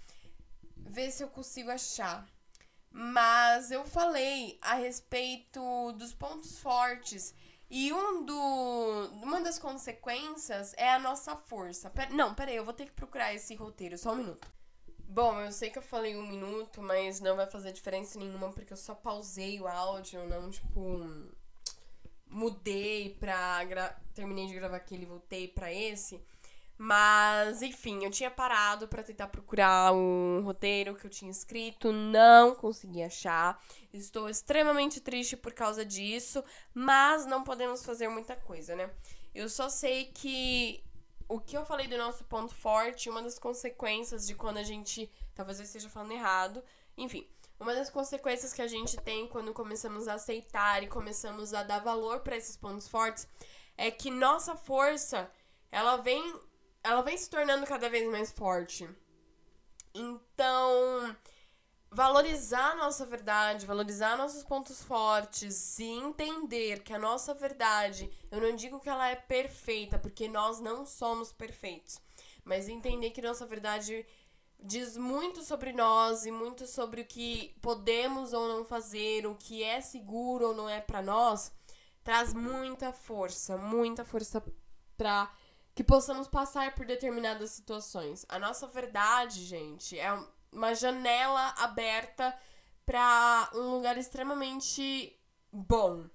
ver 0.76 1.10
se 1.10 1.24
eu 1.24 1.30
consigo 1.30 1.72
achar. 1.72 2.30
Mas 2.90 3.72
eu 3.72 3.86
falei 3.86 4.60
a 4.62 4.74
respeito 4.74 5.94
dos 5.94 6.14
pontos 6.14 6.60
fortes. 6.60 7.34
E 7.74 7.94
um 7.94 8.26
do, 8.26 9.10
uma 9.24 9.40
das 9.40 9.58
consequências 9.58 10.74
é 10.76 10.94
a 10.94 11.00
nossa 11.00 11.38
força. 11.38 11.90
Pera, 11.90 12.10
não, 12.14 12.36
peraí, 12.36 12.58
eu 12.58 12.66
vou 12.66 12.74
ter 12.74 12.86
que 12.86 12.92
procurar 12.92 13.34
esse 13.34 13.56
roteiro, 13.56 13.98
só 13.98 14.12
um 14.12 14.18
minuto. 14.18 14.46
Bom, 15.08 15.40
eu 15.40 15.54
sei 15.54 15.70
que 15.70 15.78
eu 15.78 15.82
falei 15.82 16.18
um 16.18 16.28
minuto, 16.28 16.82
mas 16.82 17.22
não 17.22 17.38
vai 17.38 17.50
fazer 17.50 17.72
diferença 17.72 18.20
nenhuma 18.20 18.52
porque 18.52 18.74
eu 18.74 18.78
só 18.78 18.94
pausei 18.94 19.62
o 19.62 19.70
áudio, 19.70 20.28
não, 20.28 20.50
tipo. 20.50 21.10
Mudei 22.28 23.16
pra. 23.18 23.66
Terminei 24.14 24.48
de 24.48 24.54
gravar 24.54 24.76
aquele 24.76 25.04
e 25.04 25.08
voltei 25.08 25.48
pra 25.48 25.72
esse. 25.72 26.22
Mas, 26.84 27.62
enfim, 27.62 28.04
eu 28.04 28.10
tinha 28.10 28.32
parado 28.32 28.88
para 28.88 29.04
tentar 29.04 29.28
procurar 29.28 29.94
um 29.94 30.42
roteiro 30.44 30.96
que 30.96 31.06
eu 31.06 31.12
tinha 31.12 31.30
escrito, 31.30 31.92
não 31.92 32.56
consegui 32.56 33.04
achar. 33.04 33.64
Estou 33.94 34.28
extremamente 34.28 35.00
triste 35.00 35.38
por 35.38 35.54
causa 35.54 35.86
disso, 35.86 36.44
mas 36.74 37.28
não 37.28 37.44
podemos 37.44 37.86
fazer 37.86 38.08
muita 38.08 38.36
coisa, 38.36 38.76
né? 38.76 38.90
Eu 39.32 39.48
só 39.48 39.70
sei 39.70 40.06
que 40.06 40.84
o 41.30 41.40
que 41.40 41.56
eu 41.56 41.64
falei 41.64 41.88
do 41.88 42.00
nosso 42.00 42.24
ponto 42.24 42.56
forte, 42.56 43.12
uma 43.12 43.22
das 43.22 43.38
consequências 43.38 44.26
de 44.26 44.34
quando 44.34 44.58
a 44.58 44.64
gente. 44.64 45.08
Talvez 45.36 45.60
eu 45.60 45.66
esteja 45.66 45.88
falando 45.88 46.14
errado. 46.14 46.64
Enfim, 46.98 47.30
uma 47.60 47.76
das 47.76 47.92
consequências 47.92 48.54
que 48.54 48.62
a 48.64 48.68
gente 48.68 48.98
tem 48.98 49.28
quando 49.28 49.54
começamos 49.54 50.08
a 50.08 50.16
aceitar 50.16 50.82
e 50.82 50.88
começamos 50.88 51.54
a 51.54 51.62
dar 51.62 51.78
valor 51.78 52.22
para 52.22 52.36
esses 52.36 52.58
pontos 52.58 52.88
fortes 52.88 53.28
é 53.78 53.92
que 53.92 54.10
nossa 54.10 54.56
força, 54.56 55.30
ela 55.72 55.98
vem 55.98 56.50
ela 56.84 57.02
vem 57.02 57.18
se 57.18 57.30
tornando 57.30 57.66
cada 57.66 57.90
vez 57.90 58.10
mais 58.10 58.32
forte. 58.32 58.90
Então, 59.94 61.16
valorizar 61.92 62.72
a 62.72 62.76
nossa 62.76 63.06
verdade, 63.06 63.66
valorizar 63.66 64.18
nossos 64.18 64.44
pontos 64.44 64.82
fortes 64.82 65.78
e 65.80 65.84
entender 65.84 66.82
que 66.84 66.94
a 66.94 67.00
nossa 67.00 67.34
verdade, 67.34 68.10
eu 68.32 68.40
não 68.40 68.56
digo 68.56 68.80
que 68.80 68.90
ela 68.90 69.10
é 69.10 69.16
perfeita, 69.16 70.00
porque 70.00 70.28
nós 70.28 70.60
não 70.62 70.86
somos 70.86 71.34
perfeitos, 71.34 72.00
mas 72.46 72.70
entender 72.70 73.12
que 73.12 73.22
nossa 73.22 73.46
verdade 73.46 74.06
diz 74.64 74.96
muito 74.96 75.44
sobre 75.44 75.74
nós 75.74 76.26
e 76.26 76.32
muito 76.32 76.66
sobre 76.66 77.02
o 77.02 77.06
que 77.06 77.58
podemos 77.62 78.32
ou 78.32 78.48
não 78.48 78.64
fazer, 78.64 79.28
o 79.28 79.36
que 79.36 79.62
é 79.62 79.82
seguro 79.82 80.50
ou 80.50 80.56
não 80.56 80.70
é 80.70 80.80
para 80.80 81.02
nós, 81.02 81.52
traz 82.04 82.34
muita 82.34 82.94
força, 82.94 83.58
muita 83.58 84.06
força 84.06 84.42
para 84.96 85.32
que 85.82 85.88
possamos 85.88 86.28
passar 86.28 86.76
por 86.76 86.86
determinadas 86.86 87.50
situações. 87.50 88.24
A 88.30 88.38
nossa 88.38 88.68
verdade, 88.68 89.44
gente, 89.44 89.98
é 89.98 90.16
uma 90.52 90.76
janela 90.76 91.56
aberta 91.58 92.38
para 92.86 93.50
um 93.56 93.72
lugar 93.72 93.98
extremamente 93.98 95.20
bom. 95.52 96.06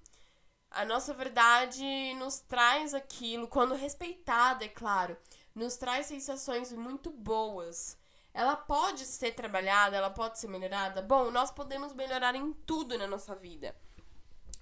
A 0.71 0.85
nossa 0.85 1.13
verdade 1.13 1.83
nos 2.13 2.39
traz 2.39 2.93
aquilo, 2.93 3.45
quando 3.49 3.75
respeitada, 3.75 4.63
é 4.63 4.69
claro, 4.69 5.17
nos 5.53 5.75
traz 5.75 6.05
sensações 6.05 6.71
muito 6.71 7.11
boas. 7.11 7.97
Ela 8.33 8.55
pode 8.55 9.03
ser 9.05 9.33
trabalhada, 9.33 9.97
ela 9.97 10.09
pode 10.09 10.39
ser 10.39 10.47
melhorada. 10.47 11.01
Bom, 11.01 11.29
nós 11.29 11.51
podemos 11.51 11.93
melhorar 11.93 12.35
em 12.35 12.53
tudo 12.53 12.97
na 12.97 13.05
nossa 13.05 13.35
vida. 13.35 13.75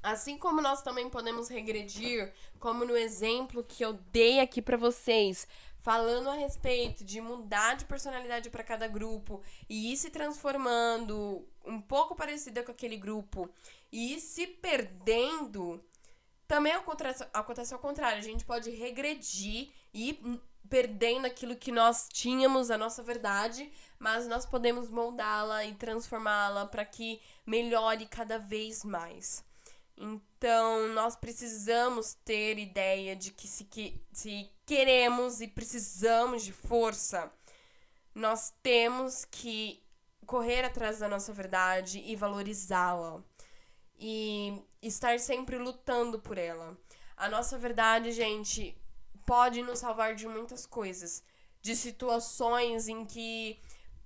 Assim 0.05 0.37
como 0.37 0.61
nós 0.61 0.83
também 0.83 1.09
podemos 1.09 1.47
regredir, 1.49 2.31
como 2.59 2.85
no 2.85 2.95
exemplo 2.95 3.63
que 3.63 3.83
eu 3.83 3.93
dei 4.11 4.39
aqui 4.39 4.61
para 4.61 4.77
vocês, 4.77 5.47
falando 5.81 6.29
a 6.29 6.35
respeito 6.35 7.03
de 7.03 7.19
mudar 7.19 7.75
de 7.75 7.85
personalidade 7.85 8.51
para 8.51 8.63
cada 8.63 8.87
grupo 8.87 9.41
e 9.67 9.91
ir 9.91 9.97
se 9.97 10.11
transformando 10.11 11.43
um 11.65 11.81
pouco 11.81 12.15
parecida 12.15 12.61
com 12.61 12.71
aquele 12.71 12.97
grupo 12.97 13.49
e 13.91 14.13
ir 14.13 14.19
se 14.19 14.45
perdendo, 14.45 15.83
também 16.47 16.73
acontece, 16.73 17.25
ao 17.73 17.79
contrário. 17.79 18.19
A 18.19 18.21
gente 18.21 18.45
pode 18.45 18.69
regredir 18.69 19.71
e 19.91 20.09
ir 20.09 20.39
perdendo 20.69 21.25
aquilo 21.25 21.55
que 21.55 21.71
nós 21.71 22.07
tínhamos, 22.13 22.69
a 22.69 22.77
nossa 22.77 23.01
verdade, 23.01 23.71
mas 23.97 24.27
nós 24.27 24.45
podemos 24.45 24.87
moldá-la 24.91 25.65
e 25.65 25.73
transformá-la 25.73 26.67
para 26.67 26.85
que 26.85 27.19
melhore 27.43 28.05
cada 28.05 28.37
vez 28.37 28.83
mais. 28.83 29.43
Então, 29.97 30.89
nós 30.89 31.15
precisamos 31.15 32.13
ter 32.25 32.57
ideia 32.59 33.15
de 33.15 33.31
que 33.31 33.47
se, 33.47 33.63
que 33.63 34.01
se 34.11 34.49
queremos 34.65 35.39
e 35.39 35.47
precisamos 35.47 36.43
de 36.43 36.51
força, 36.51 37.31
nós 38.13 38.53
temos 38.61 39.23
que 39.25 39.81
correr 40.25 40.65
atrás 40.65 40.99
da 40.99 41.07
nossa 41.07 41.31
verdade 41.31 41.99
e 41.99 42.15
valorizá-la. 42.15 43.23
E 43.97 44.61
estar 44.81 45.19
sempre 45.19 45.57
lutando 45.57 46.19
por 46.19 46.37
ela. 46.37 46.77
A 47.15 47.29
nossa 47.29 47.57
verdade, 47.57 48.11
gente, 48.11 48.77
pode 49.25 49.61
nos 49.61 49.79
salvar 49.79 50.15
de 50.15 50.27
muitas 50.27 50.65
coisas, 50.65 51.23
de 51.61 51.75
situações 51.75 52.89
em 52.89 53.05
que 53.05 53.57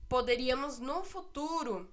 poderíamos 0.08 0.80
no 0.80 1.04
futuro 1.04 1.92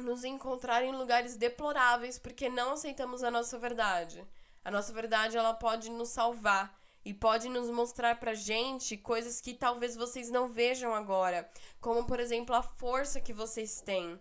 nos 0.00 0.24
encontrar 0.24 0.82
em 0.82 0.92
lugares 0.92 1.36
deploráveis 1.36 2.18
porque 2.18 2.48
não 2.48 2.72
aceitamos 2.72 3.22
a 3.22 3.30
nossa 3.30 3.58
verdade. 3.58 4.26
A 4.64 4.70
nossa 4.70 4.92
verdade 4.92 5.36
ela 5.36 5.54
pode 5.54 5.90
nos 5.90 6.10
salvar 6.10 6.78
e 7.04 7.14
pode 7.14 7.48
nos 7.48 7.68
mostrar 7.70 8.18
pra 8.18 8.34
gente 8.34 8.96
coisas 8.96 9.40
que 9.40 9.54
talvez 9.54 9.96
vocês 9.96 10.30
não 10.30 10.48
vejam 10.48 10.94
agora, 10.94 11.48
como 11.80 12.04
por 12.04 12.20
exemplo 12.20 12.54
a 12.54 12.62
força 12.62 13.20
que 13.20 13.32
vocês 13.32 13.80
têm, 13.80 14.20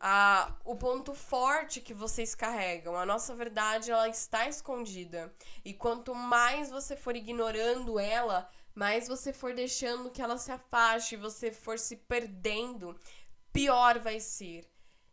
a, 0.00 0.52
o 0.64 0.74
ponto 0.74 1.14
forte 1.14 1.80
que 1.80 1.94
vocês 1.94 2.34
carregam. 2.34 2.96
A 2.96 3.06
nossa 3.06 3.34
verdade 3.34 3.90
ela 3.90 4.08
está 4.08 4.48
escondida 4.48 5.32
e 5.64 5.72
quanto 5.72 6.14
mais 6.14 6.70
você 6.70 6.96
for 6.96 7.14
ignorando 7.14 7.98
ela, 7.98 8.48
mais 8.74 9.06
você 9.06 9.32
for 9.32 9.54
deixando 9.54 10.10
que 10.10 10.22
ela 10.22 10.38
se 10.38 10.50
afaste, 10.50 11.16
você 11.16 11.52
for 11.52 11.78
se 11.78 11.96
perdendo, 11.96 12.98
pior 13.52 13.98
vai 13.98 14.20
ser. 14.20 14.69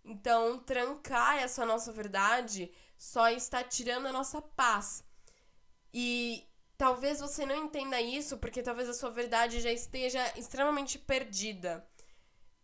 Então, 0.07 0.57
trancar 0.59 1.37
essa 1.37 1.65
nossa 1.65 1.91
verdade 1.91 2.71
só 2.97 3.29
está 3.29 3.61
tirando 3.61 4.07
a 4.07 4.13
nossa 4.13 4.41
paz. 4.41 5.03
E 5.93 6.47
talvez 6.77 7.19
você 7.19 7.45
não 7.45 7.55
entenda 7.65 7.99
isso 7.99 8.37
porque 8.37 8.63
talvez 8.63 8.87
a 8.87 8.93
sua 8.93 9.09
verdade 9.11 9.59
já 9.59 9.71
esteja 9.71 10.23
extremamente 10.37 10.97
perdida. 10.97 11.85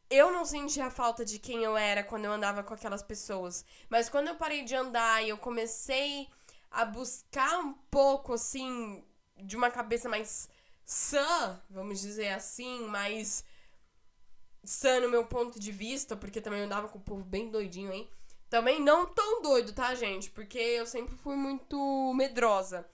Eu 0.10 0.32
não 0.32 0.46
sentia 0.46 0.90
falta 0.90 1.26
de 1.26 1.38
quem 1.38 1.64
eu 1.64 1.76
era 1.76 2.02
quando 2.02 2.26
eu 2.26 2.32
andava 2.32 2.64
com 2.64 2.74
aquelas 2.74 3.04
pessoas, 3.04 3.66
mas 3.90 4.08
quando 4.08 4.30
eu 4.30 4.36
parei 4.36 4.64
de 4.64 4.76
andar 4.76 5.22
e 5.22 5.30
eu 5.30 5.38
comecei 5.38 6.30
a 6.72 6.86
buscar 6.86 7.60
um 7.60 7.74
pouco 7.92 8.34
assim 8.34 9.04
de 9.36 9.58
uma 9.58 9.70
cabeça 9.70 10.08
mais 10.08 10.48
sã, 10.86 11.62
vamos 11.70 12.00
dizer 12.00 12.30
assim, 12.30 12.88
mais 12.88 13.44
sã 14.64 15.00
no 15.00 15.10
meu 15.10 15.26
ponto 15.26 15.60
de 15.60 15.72
vista, 15.72 16.16
porque 16.16 16.42
também 16.42 16.60
eu 16.60 16.66
andava 16.66 16.88
com 16.88 16.98
o 16.98 17.02
povo 17.02 17.24
bem 17.24 17.50
doidinho, 17.50 17.92
hein? 17.92 18.10
Também 18.50 18.80
não 18.80 19.06
tão 19.06 19.42
doido, 19.42 19.74
tá, 19.74 19.96
gente? 19.96 20.30
Porque 20.30 20.58
eu 20.58 20.86
sempre 20.86 21.16
fui 21.16 21.36
muito 21.36 22.14
medrosa. 22.16 22.88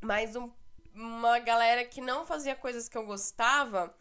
Mas 0.00 0.34
um, 0.34 0.50
uma 0.94 1.38
galera 1.38 1.84
que 1.84 2.00
não 2.00 2.26
fazia 2.26 2.56
coisas 2.56 2.88
que 2.88 2.98
eu 2.98 3.06
gostava, 3.06 3.94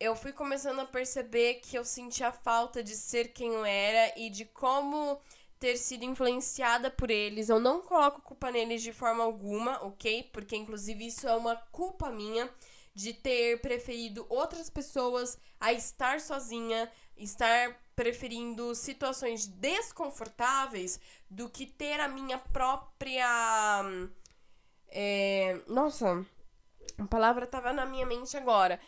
eu 0.00 0.16
fui 0.16 0.32
começando 0.32 0.80
a 0.80 0.84
perceber 0.84 1.60
que 1.60 1.78
eu 1.78 1.84
sentia 1.84 2.32
falta 2.32 2.82
de 2.82 2.96
ser 2.96 3.28
quem 3.28 3.52
eu 3.52 3.64
era 3.64 4.18
e 4.18 4.28
de 4.30 4.44
como 4.44 5.20
ter 5.60 5.76
sido 5.76 6.04
influenciada 6.04 6.90
por 6.90 7.08
eles. 7.08 7.48
Eu 7.48 7.60
não 7.60 7.80
coloco 7.82 8.20
culpa 8.20 8.50
neles 8.50 8.82
de 8.82 8.92
forma 8.92 9.22
alguma, 9.22 9.80
ok? 9.84 10.28
Porque, 10.32 10.56
inclusive, 10.56 11.06
isso 11.06 11.28
é 11.28 11.36
uma 11.36 11.54
culpa 11.70 12.10
minha 12.10 12.52
de 12.94 13.12
ter 13.12 13.60
preferido 13.60 14.26
outras 14.28 14.68
pessoas 14.68 15.38
a 15.60 15.72
estar 15.72 16.20
sozinha, 16.20 16.90
estar 17.16 17.76
preferindo 17.94 18.74
situações 18.74 19.46
desconfortáveis 19.46 21.00
do 21.30 21.48
que 21.48 21.66
ter 21.66 22.00
a 22.00 22.08
minha 22.08 22.38
própria. 22.38 23.26
É, 24.88 25.60
nossa, 25.66 26.24
a 26.98 27.04
palavra 27.06 27.44
estava 27.44 27.72
na 27.72 27.86
minha 27.86 28.06
mente 28.06 28.36
agora. 28.36 28.78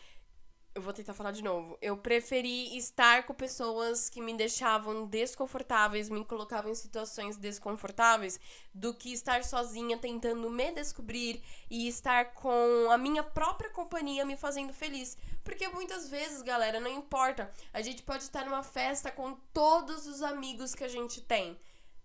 Eu 0.75 0.81
vou 0.81 0.91
tentar 0.91 1.13
falar 1.13 1.31
de 1.31 1.41
novo. 1.41 1.77
Eu 1.81 1.95
preferi 1.95 2.77
estar 2.77 3.25
com 3.25 3.33
pessoas 3.33 4.09
que 4.09 4.21
me 4.21 4.35
deixavam 4.35 5.07
desconfortáveis, 5.07 6.09
me 6.09 6.23
colocavam 6.25 6.69
em 6.69 6.75
situações 6.75 7.37
desconfortáveis, 7.37 8.37
do 8.73 8.93
que 8.93 9.13
estar 9.13 9.41
sozinha 9.45 9.97
tentando 9.97 10.49
me 10.49 10.71
descobrir 10.73 11.41
e 11.69 11.87
estar 11.87 12.33
com 12.33 12.91
a 12.91 12.97
minha 12.97 13.23
própria 13.23 13.69
companhia 13.69 14.25
me 14.25 14.35
fazendo 14.35 14.73
feliz. 14.73 15.17
Porque 15.45 15.65
muitas 15.69 16.09
vezes, 16.09 16.41
galera, 16.41 16.81
não 16.81 16.91
importa. 16.91 17.49
A 17.71 17.81
gente 17.81 18.03
pode 18.03 18.23
estar 18.23 18.43
numa 18.43 18.61
festa 18.61 19.09
com 19.09 19.33
todos 19.53 20.05
os 20.05 20.21
amigos 20.21 20.75
que 20.75 20.83
a 20.83 20.89
gente 20.89 21.21
tem. 21.21 21.57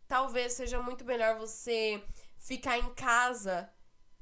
Talvez 0.06 0.52
seja 0.52 0.80
muito 0.80 1.04
melhor 1.04 1.36
você 1.36 2.00
ficar 2.38 2.78
em 2.78 2.94
casa 2.94 3.68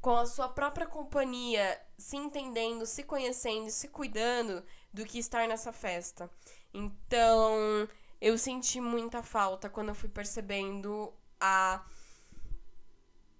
com 0.00 0.16
a 0.16 0.26
sua 0.26 0.48
própria 0.48 0.86
companhia, 0.86 1.80
se 1.96 2.16
entendendo, 2.16 2.86
se 2.86 3.02
conhecendo, 3.02 3.70
se 3.70 3.88
cuidando, 3.88 4.64
do 4.92 5.04
que 5.04 5.18
estar 5.18 5.46
nessa 5.48 5.72
festa. 5.72 6.30
Então, 6.72 7.88
eu 8.20 8.38
senti 8.38 8.80
muita 8.80 9.22
falta 9.22 9.68
quando 9.68 9.88
eu 9.88 9.94
fui 9.94 10.08
percebendo 10.08 11.12
a 11.40 11.84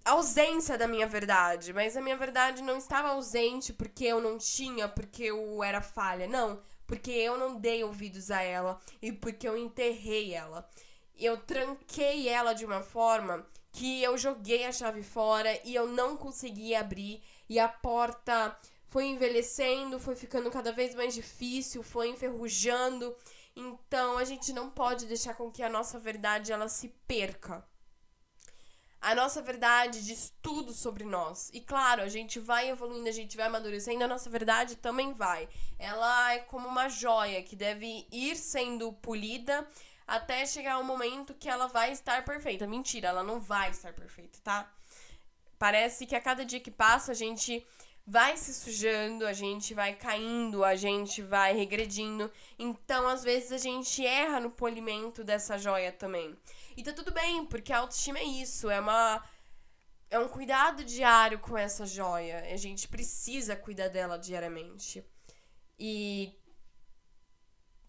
ausência 0.05 0.79
da 0.79 0.89
minha 0.89 1.07
verdade, 1.07 1.73
mas 1.73 1.97
a 1.97 2.01
minha 2.01 2.17
verdade 2.17 2.63
não 2.63 2.79
estava 2.79 3.09
ausente 3.09 3.73
porque 3.73 4.05
eu 4.05 4.21
não 4.21 4.39
tinha, 4.39 4.89
porque 4.89 5.25
eu 5.25 5.63
era 5.63 5.81
falha, 5.81 6.27
não, 6.27 6.63
porque 6.87 7.11
eu 7.11 7.37
não 7.37 7.61
dei 7.61 7.85
ouvidos 7.85 8.31
a 8.31 8.41
ela 8.41 8.81
e 9.03 9.13
porque 9.13 9.47
eu 9.47 9.57
enterrei 9.57 10.33
ela. 10.35 10.69
Eu 11.15 11.37
tranquei 11.37 12.29
ela 12.29 12.55
de 12.55 12.65
uma 12.65 12.81
forma 12.81 13.47
que 13.73 14.03
eu 14.03 14.17
joguei 14.17 14.65
a 14.65 14.73
chave 14.73 15.03
fora 15.03 15.61
e 15.65 15.75
eu 15.75 15.87
não 15.87 16.17
consegui 16.17 16.75
abrir 16.75 17.23
e 17.49 17.59
a 17.59 17.69
porta 17.69 18.57
foi 18.89 19.07
envelhecendo, 19.07 20.01
foi 20.01 20.17
ficando 20.17 20.51
cada 20.51 20.73
vez 20.73 20.95
mais 20.95 21.15
difícil, 21.15 21.83
foi 21.83 22.09
enferrujando. 22.09 23.15
Então 23.55 24.19
a 24.19 24.25
gente 24.25 24.53
não 24.53 24.71
pode 24.71 25.07
deixar 25.07 25.35
com 25.35 25.51
que 25.51 25.63
a 25.63 25.69
nossa 25.69 25.99
verdade 25.99 26.53
ela 26.53 26.69
se 26.69 26.89
perca. 27.07 27.67
A 29.01 29.15
nossa 29.15 29.41
verdade 29.41 30.05
diz 30.05 30.33
tudo 30.43 30.73
sobre 30.73 31.05
nós. 31.05 31.51
E 31.53 31.61
claro, 31.61 32.03
a 32.03 32.09
gente 32.09 32.41
vai 32.41 32.69
evoluindo, 32.69 33.09
a 33.09 33.13
gente 33.13 33.37
vai 33.37 33.47
amadurecendo, 33.47 34.03
a 34.03 34.09
nossa 34.09 34.29
verdade 34.29 34.75
também 34.77 35.13
vai. 35.13 35.49
Ela 35.79 36.35
é 36.35 36.41
como 36.41 36.67
uma 36.67 36.89
joia 36.89 37.43
que 37.43 37.55
deve 37.55 38.09
ir 38.11 38.37
sendo 38.37 38.93
polida 38.93 39.67
até 40.09 40.47
chegar 40.47 40.79
o 40.79 40.85
momento 40.85 41.35
que 41.35 41.51
ela 41.51 41.67
vai 41.67 41.93
estar 41.93 42.25
perfeita. 42.25 42.67
Mentira, 42.67 43.09
ela 43.09 43.23
não 43.23 43.39
vai 43.39 43.71
estar 43.71 43.93
perfeita, 43.93 44.39
tá? 44.43 44.73
Parece 45.59 46.07
que 46.07 46.17
a 46.17 46.21
cada 46.21 46.47
dia 46.47 46.61
que 46.61 46.71
passa 46.71 47.13
a 47.13 47.15
gente 47.15 47.65
vai 48.07 48.39
se 48.39 48.55
sujando, 48.55 49.27
a 49.27 49.35
gente 49.35 49.75
vai 49.75 49.95
caindo, 49.95 50.65
a 50.65 50.75
gente 50.75 51.21
vai 51.21 51.53
regredindo. 51.53 52.33
Então, 52.59 53.07
às 53.07 53.23
vezes, 53.23 53.53
a 53.53 53.59
gente 53.59 54.05
erra 54.07 54.41
no 54.41 54.51
polimento 54.51 55.23
dessa 55.23 55.59
joia 55.59 55.93
também. 55.93 56.35
E 56.75 56.83
tá 56.83 56.93
tudo 56.95 57.13
bem, 57.13 57.45
porque 57.45 57.71
a 57.71 57.81
autoestima 57.81 58.19
é 58.19 58.25
isso, 58.25 58.71
é 58.71 58.81
uma. 58.81 59.23
É 60.11 60.19
um 60.19 60.29
cuidado 60.29 60.83
diário 60.85 61.39
com 61.39 61.59
essa 61.59 61.85
joia. 61.85 62.47
A 62.51 62.57
gente 62.57 62.89
precisa 62.89 63.55
cuidar 63.55 63.89
dela 63.89 64.19
diariamente. 64.19 65.05
E 65.79 66.38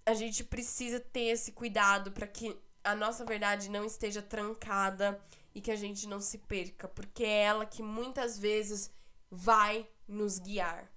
a 0.09 0.13
gente 0.13 0.43
precisa 0.43 0.99
ter 0.99 1.27
esse 1.29 1.51
cuidado 1.51 2.11
para 2.11 2.27
que 2.27 2.57
a 2.83 2.95
nossa 2.95 3.23
verdade 3.23 3.69
não 3.69 3.85
esteja 3.85 4.21
trancada 4.21 5.19
e 5.53 5.61
que 5.61 5.71
a 5.71 5.75
gente 5.75 6.07
não 6.07 6.19
se 6.19 6.39
perca, 6.39 6.87
porque 6.87 7.23
é 7.23 7.43
ela 7.43 7.65
que 7.65 7.83
muitas 7.83 8.37
vezes 8.37 8.91
vai 9.29 9.87
nos 10.07 10.39
guiar. 10.39 10.91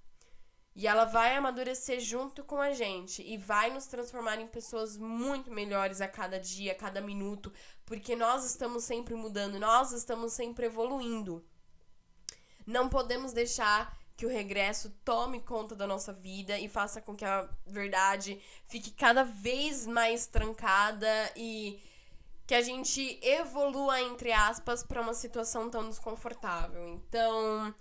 E 0.75 0.87
ela 0.87 1.05
vai 1.05 1.35
amadurecer 1.35 1.99
junto 1.99 2.43
com 2.43 2.59
a 2.59 2.71
gente 2.71 3.21
e 3.21 3.37
vai 3.37 3.69
nos 3.69 3.85
transformar 3.85 4.39
em 4.39 4.47
pessoas 4.47 4.97
muito 4.97 5.51
melhores 5.51 6.01
a 6.01 6.07
cada 6.07 6.39
dia, 6.39 6.71
a 6.71 6.75
cada 6.75 6.99
minuto, 6.99 7.53
porque 7.85 8.15
nós 8.15 8.43
estamos 8.43 8.83
sempre 8.83 9.13
mudando, 9.13 9.59
nós 9.59 9.91
estamos 9.91 10.33
sempre 10.33 10.65
evoluindo. 10.65 11.45
Não 12.65 12.89
podemos 12.89 13.33
deixar 13.33 13.95
que 14.15 14.25
o 14.25 14.29
regresso 14.29 14.89
tome 15.03 15.41
conta 15.41 15.75
da 15.75 15.87
nossa 15.87 16.13
vida 16.13 16.57
e 16.59 16.69
faça 16.69 17.01
com 17.01 17.15
que 17.15 17.25
a 17.25 17.49
verdade 17.65 18.39
fique 18.67 18.91
cada 18.91 19.23
vez 19.23 19.87
mais 19.87 20.27
trancada 20.27 21.31
e 21.35 21.81
que 22.45 22.53
a 22.53 22.61
gente 22.61 23.19
evolua, 23.21 24.01
entre 24.01 24.31
aspas, 24.31 24.83
para 24.83 25.01
uma 25.01 25.13
situação 25.13 25.69
tão 25.69 25.89
desconfortável. 25.89 26.89
Então, 26.89 27.73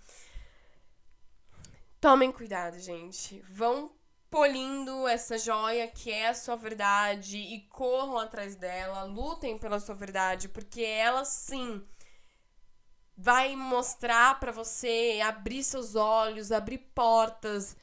tomem 2.01 2.33
cuidado, 2.33 2.79
gente. 2.79 3.41
Vão 3.51 3.91
polindo 4.31 5.07
essa 5.07 5.37
joia 5.37 5.87
que 5.87 6.11
é 6.11 6.29
a 6.29 6.35
sua 6.35 6.57
verdade 6.57 7.37
e 7.37 7.61
corram 7.69 8.19
atrás 8.19 8.57
dela, 8.57 9.03
lutem 9.03 9.59
pela 9.59 9.79
sua 9.79 9.95
verdade, 9.95 10.49
porque 10.49 10.83
ela 10.83 11.25
sim 11.25 11.85
vai 13.17 13.55
mostrar 13.57 14.39
para 14.41 14.53
você 14.53 15.21
abrir 15.25 15.63
seus 15.63 15.95
olhos, 15.95 16.51
abrir 16.51 16.79
portas 16.95 17.77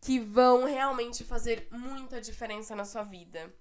que 0.00 0.20
vão 0.20 0.64
realmente 0.64 1.24
fazer 1.24 1.66
muita 1.70 2.20
diferença 2.20 2.76
na 2.76 2.84
sua 2.84 3.02
vida. 3.02 3.52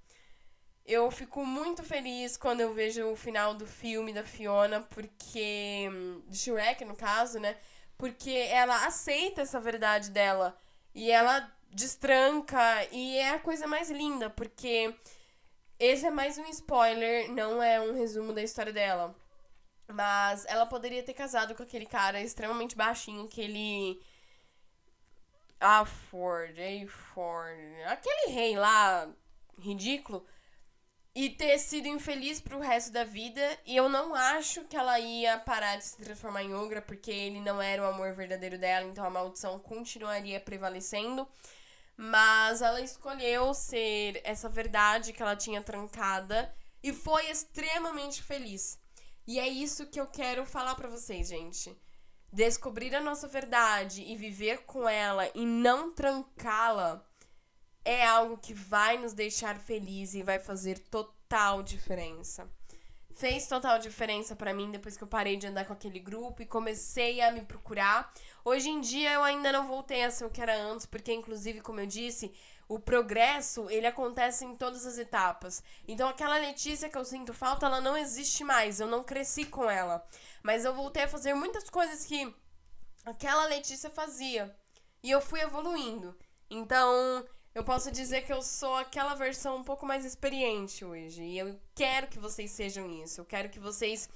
Eu 0.86 1.10
fico 1.10 1.44
muito 1.44 1.84
feliz 1.84 2.38
quando 2.38 2.62
eu 2.62 2.72
vejo 2.72 3.08
o 3.12 3.16
final 3.16 3.56
do 3.56 3.66
filme 3.66 4.14
da 4.14 4.24
Fiona, 4.24 4.82
porque. 4.82 5.90
de 6.28 6.38
Shrek, 6.38 6.86
no 6.86 6.96
caso, 6.96 7.40
né? 7.40 7.58
Porque 7.98 8.30
ela 8.30 8.86
aceita 8.86 9.42
essa 9.42 9.60
verdade 9.60 10.12
dela. 10.12 10.56
E 10.94 11.10
ela 11.10 11.52
destranca. 11.72 12.62
E 12.92 13.18
é 13.18 13.32
a 13.32 13.40
coisa 13.40 13.66
mais 13.66 13.90
linda, 13.90 14.30
porque. 14.30 14.96
Esse 15.80 16.06
é 16.06 16.12
mais 16.12 16.38
um 16.38 16.46
spoiler, 16.46 17.32
não 17.32 17.62
é 17.62 17.82
um 17.82 17.94
resumo 17.96 18.32
da 18.32 18.44
história 18.44 18.72
dela. 18.72 19.16
Mas 19.88 20.46
ela 20.48 20.66
poderia 20.66 21.04
ter 21.04 21.14
casado 21.14 21.54
com 21.56 21.64
aquele 21.64 21.86
cara 21.86 22.22
extremamente 22.22 22.76
baixinho, 22.76 23.26
aquele. 23.26 24.02
A 25.60 25.86
Ford, 25.86 26.58
A 26.60 26.88
Ford. 26.88 27.60
Aquele 27.88 28.32
rei 28.32 28.56
lá, 28.56 29.10
ridículo. 29.60 30.26
E 31.14 31.30
ter 31.30 31.58
sido 31.60 31.88
infeliz 31.88 32.42
pro 32.42 32.60
resto 32.60 32.92
da 32.92 33.04
vida. 33.04 33.42
E 33.66 33.76
eu 33.76 33.88
não 33.88 34.14
acho 34.14 34.66
que 34.66 34.76
ela 34.76 35.00
ia 35.00 35.40
parar 35.40 35.78
de 35.78 35.86
se 35.86 35.98
transformar 35.98 36.44
em 36.44 36.54
ogra, 36.54 36.82
porque 36.82 37.12
ele 37.12 37.40
não 37.40 37.62
era 37.62 37.82
o 37.82 37.86
amor 37.86 38.14
verdadeiro 38.14 38.58
dela, 38.58 38.86
então 38.86 39.06
a 39.06 39.10
maldição 39.10 39.58
continuaria 39.60 40.40
prevalecendo. 40.40 41.28
Mas 41.96 42.62
ela 42.62 42.82
escolheu 42.82 43.54
ser 43.54 44.20
essa 44.26 44.50
verdade 44.50 45.14
que 45.14 45.22
ela 45.22 45.36
tinha 45.36 45.62
trancada 45.62 46.54
e 46.84 46.92
foi 46.92 47.30
extremamente 47.32 48.22
feliz. 48.22 48.78
E 49.28 49.40
é 49.40 49.48
isso 49.48 49.88
que 49.88 50.00
eu 50.00 50.06
quero 50.06 50.46
falar 50.46 50.76
para 50.76 50.88
vocês, 50.88 51.28
gente. 51.28 51.76
Descobrir 52.32 52.94
a 52.96 53.02
nossa 53.02 53.28
verdade 53.28 54.04
e 54.04 54.16
viver 54.16 54.66
com 54.66 54.88
ela 54.88 55.30
e 55.34 55.46
não 55.46 55.92
trancá-la 55.92 57.04
é 57.84 58.06
algo 58.06 58.38
que 58.38 58.54
vai 58.54 58.98
nos 58.98 59.14
deixar 59.14 59.58
felizes 59.60 60.16
e 60.16 60.24
vai 60.24 60.40
fazer 60.40 60.80
total 60.80 61.64
diferença. 61.64 62.50
Fez 63.16 63.48
total 63.48 63.80
diferença 63.80 64.36
para 64.36 64.54
mim 64.54 64.72
depois 64.72 64.98
que 64.98 65.04
eu 65.04 65.08
parei 65.08 65.38
de 65.38 65.48
andar 65.48 65.66
com 65.66 65.72
aquele 65.72 66.00
grupo 66.00 66.42
e 66.42 66.46
comecei 66.46 67.22
a 67.22 67.32
me 67.32 67.42
procurar. 67.42 68.12
Hoje 68.44 68.70
em 68.70 68.82
dia 68.82 69.14
eu 69.14 69.24
ainda 69.24 69.52
não 69.52 69.68
voltei 69.68 70.04
a 70.04 70.12
ser 70.12 70.26
o 70.26 70.30
que 70.30 70.42
era 70.42 70.56
antes, 70.62 70.86
porque 70.86 71.14
inclusive, 71.14 71.62
como 71.62 71.80
eu 71.80 71.86
disse, 71.86 72.34
o 72.68 72.80
progresso, 72.80 73.70
ele 73.70 73.86
acontece 73.86 74.44
em 74.44 74.56
todas 74.56 74.86
as 74.86 74.98
etapas. 74.98 75.64
Então 75.88 76.10
aquela 76.10 76.38
Letícia 76.38 76.90
que 76.90 76.98
eu 76.98 77.06
sinto 77.06 77.34
falta, 77.34 77.66
ela 77.66 77.80
não 77.80 77.96
existe 77.96 78.44
mais. 78.44 78.80
Eu 78.80 78.88
não 78.88 79.04
cresci 79.04 79.46
com 79.46 79.70
ela. 79.70 80.06
Mas 80.42 80.66
eu 80.66 80.74
voltei 80.74 81.04
a 81.04 81.08
fazer 81.08 81.34
muitas 81.34 81.70
coisas 81.70 82.06
que 82.06 82.34
aquela 83.06 83.46
Letícia 83.46 83.90
fazia. 83.90 84.56
E 85.04 85.12
eu 85.12 85.22
fui 85.22 85.42
evoluindo. 85.42 86.18
Então, 86.50 87.24
eu 87.54 87.64
posso 87.64 87.92
dizer 87.92 88.26
que 88.26 88.34
eu 88.34 88.42
sou 88.42 88.76
aquela 88.76 89.14
versão 89.14 89.58
um 89.58 89.64
pouco 89.64 89.86
mais 89.86 90.04
experiente 90.04 90.84
hoje. 90.84 91.24
E 91.24 91.38
eu 91.38 91.60
quero 91.76 92.08
que 92.08 92.20
vocês 92.20 92.52
sejam 92.52 92.90
isso. 92.90 93.22
Eu 93.22 93.26
quero 93.26 93.50
que 93.50 93.60
vocês 93.60 94.10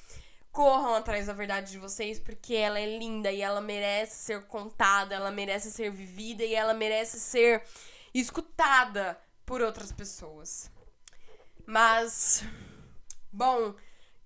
corram 0.51 0.95
atrás 0.95 1.27
da 1.27 1.33
verdade 1.33 1.71
de 1.71 1.77
vocês, 1.77 2.19
porque 2.19 2.55
ela 2.55 2.79
é 2.79 2.97
linda 2.97 3.31
e 3.31 3.41
ela 3.41 3.61
merece 3.61 4.15
ser 4.15 4.47
contada, 4.47 5.13
ela 5.13 5.29
merece 5.29 5.71
ser 5.71 5.91
vivida 5.91 6.43
e 6.43 6.55
ela 6.55 6.73
merece 6.73 7.19
ser 7.19 7.63
escutada 8.19 9.19
por 9.45 9.61
outras 9.61 9.91
pessoas. 9.91 10.71
Mas, 11.65 12.43
bom, 13.31 13.75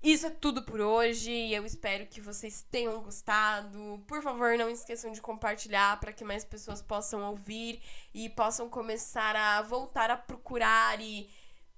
isso 0.03 0.27
é 0.27 0.29
tudo 0.29 0.63
por 0.63 0.81
hoje 0.81 1.31
eu 1.53 1.65
espero 1.65 2.05
que 2.07 2.19
vocês 2.19 2.65
tenham 2.69 3.01
gostado. 3.01 4.03
Por 4.05 4.21
favor, 4.21 4.57
não 4.57 4.69
esqueçam 4.69 5.13
de 5.13 5.21
compartilhar 5.21 5.97
para 6.01 6.11
que 6.11 6.25
mais 6.25 6.43
pessoas 6.43 6.81
possam 6.81 7.23
ouvir 7.23 7.81
e 8.13 8.29
possam 8.29 8.69
começar 8.69 9.33
a 9.35 9.61
voltar 9.61 10.11
a 10.11 10.17
procurar 10.17 10.99
e 10.99 11.29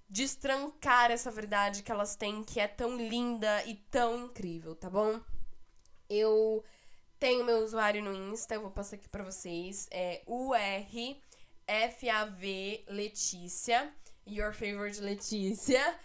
destrancar 0.09 1.11
essa 1.11 1.29
verdade 1.29 1.83
que 1.83 1.91
elas 1.91 2.15
têm, 2.15 2.43
que 2.43 2.59
é 2.59 2.67
tão 2.67 2.97
linda 2.97 3.63
e 3.65 3.75
tão 3.75 4.25
incrível, 4.25 4.75
tá 4.75 4.89
bom? 4.89 5.21
Eu 6.09 6.63
tenho 7.19 7.45
meu 7.45 7.59
usuário 7.59 8.03
no 8.03 8.13
Insta, 8.13 8.55
eu 8.55 8.61
vou 8.61 8.71
passar 8.71 8.95
aqui 8.95 9.07
para 9.07 9.23
vocês, 9.23 9.87
é 9.91 10.23
UR 10.25 11.17
FAV 11.67 12.83
Letícia. 12.87 13.93
Your 14.27 14.53
favorite 14.53 14.99
Letícia. 15.01 15.99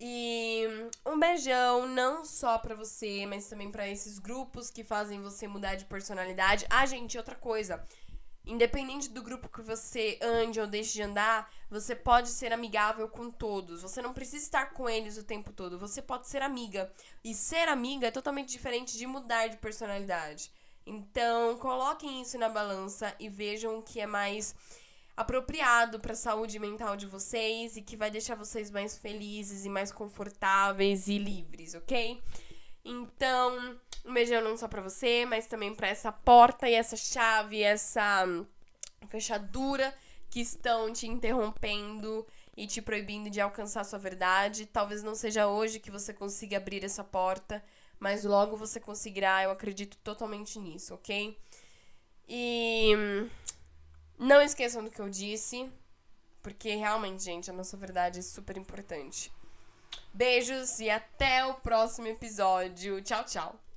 E 0.00 0.66
um 1.04 1.18
beijão 1.18 1.86
não 1.86 2.24
só 2.24 2.58
pra 2.58 2.74
você, 2.74 3.26
mas 3.26 3.48
também 3.48 3.70
pra 3.70 3.86
esses 3.86 4.18
grupos 4.18 4.70
que 4.70 4.82
fazem 4.82 5.20
você 5.20 5.46
mudar 5.46 5.74
de 5.74 5.84
personalidade. 5.84 6.66
Ah, 6.70 6.86
gente, 6.86 7.18
outra 7.18 7.34
coisa. 7.34 7.86
Independente 8.46 9.10
do 9.10 9.22
grupo 9.22 9.50
que 9.50 9.60
você 9.60 10.18
ande 10.22 10.58
ou 10.58 10.66
deixe 10.66 10.94
de 10.94 11.02
andar, 11.02 11.52
você 11.68 11.94
pode 11.94 12.30
ser 12.30 12.50
amigável 12.50 13.06
com 13.08 13.30
todos. 13.30 13.82
Você 13.82 14.00
não 14.00 14.14
precisa 14.14 14.42
estar 14.42 14.72
com 14.72 14.88
eles 14.88 15.18
o 15.18 15.24
tempo 15.24 15.52
todo. 15.52 15.78
Você 15.78 16.00
pode 16.00 16.26
ser 16.28 16.40
amiga. 16.40 16.90
E 17.22 17.34
ser 17.34 17.68
amiga 17.68 18.06
é 18.06 18.10
totalmente 18.10 18.48
diferente 18.48 18.96
de 18.96 19.06
mudar 19.06 19.48
de 19.48 19.58
personalidade. 19.58 20.50
Então, 20.86 21.58
coloquem 21.58 22.22
isso 22.22 22.38
na 22.38 22.48
balança 22.48 23.14
e 23.20 23.28
vejam 23.28 23.78
o 23.78 23.82
que 23.82 24.00
é 24.00 24.06
mais 24.06 24.54
apropriado 25.20 26.00
para 26.00 26.12
a 26.12 26.16
saúde 26.16 26.58
mental 26.58 26.96
de 26.96 27.06
vocês 27.06 27.76
e 27.76 27.82
que 27.82 27.96
vai 27.96 28.10
deixar 28.10 28.34
vocês 28.34 28.70
mais 28.70 28.96
felizes 28.96 29.66
e 29.66 29.68
mais 29.68 29.92
confortáveis 29.92 31.08
e 31.08 31.18
livres, 31.18 31.74
ok? 31.74 32.22
Então, 32.82 33.78
um 34.04 34.14
beijão 34.14 34.42
não 34.42 34.56
só 34.56 34.66
para 34.66 34.80
você, 34.80 35.26
mas 35.26 35.46
também 35.46 35.74
para 35.74 35.88
essa 35.88 36.10
porta 36.10 36.68
e 36.68 36.72
essa 36.72 36.96
chave, 36.96 37.62
essa 37.62 38.24
fechadura 39.08 39.94
que 40.30 40.40
estão 40.40 40.90
te 40.90 41.06
interrompendo 41.06 42.26
e 42.56 42.66
te 42.66 42.80
proibindo 42.80 43.28
de 43.28 43.42
alcançar 43.42 43.84
sua 43.84 43.98
verdade. 43.98 44.64
Talvez 44.64 45.02
não 45.02 45.14
seja 45.14 45.46
hoje 45.46 45.80
que 45.80 45.90
você 45.90 46.14
consiga 46.14 46.56
abrir 46.56 46.82
essa 46.82 47.04
porta, 47.04 47.62
mas 47.98 48.24
logo 48.24 48.56
você 48.56 48.80
conseguirá, 48.80 49.42
eu 49.42 49.50
acredito 49.50 49.98
totalmente 49.98 50.58
nisso, 50.58 50.94
ok? 50.94 51.38
E 52.26 53.28
não 54.20 54.42
esqueçam 54.42 54.84
do 54.84 54.90
que 54.90 55.00
eu 55.00 55.08
disse, 55.08 55.68
porque 56.42 56.74
realmente, 56.74 57.22
gente, 57.22 57.50
a 57.50 57.54
nossa 57.54 57.76
verdade 57.76 58.18
é 58.18 58.22
super 58.22 58.56
importante. 58.58 59.32
Beijos 60.12 60.78
e 60.78 60.90
até 60.90 61.44
o 61.46 61.54
próximo 61.54 62.06
episódio. 62.06 63.00
Tchau, 63.00 63.24
tchau. 63.24 63.69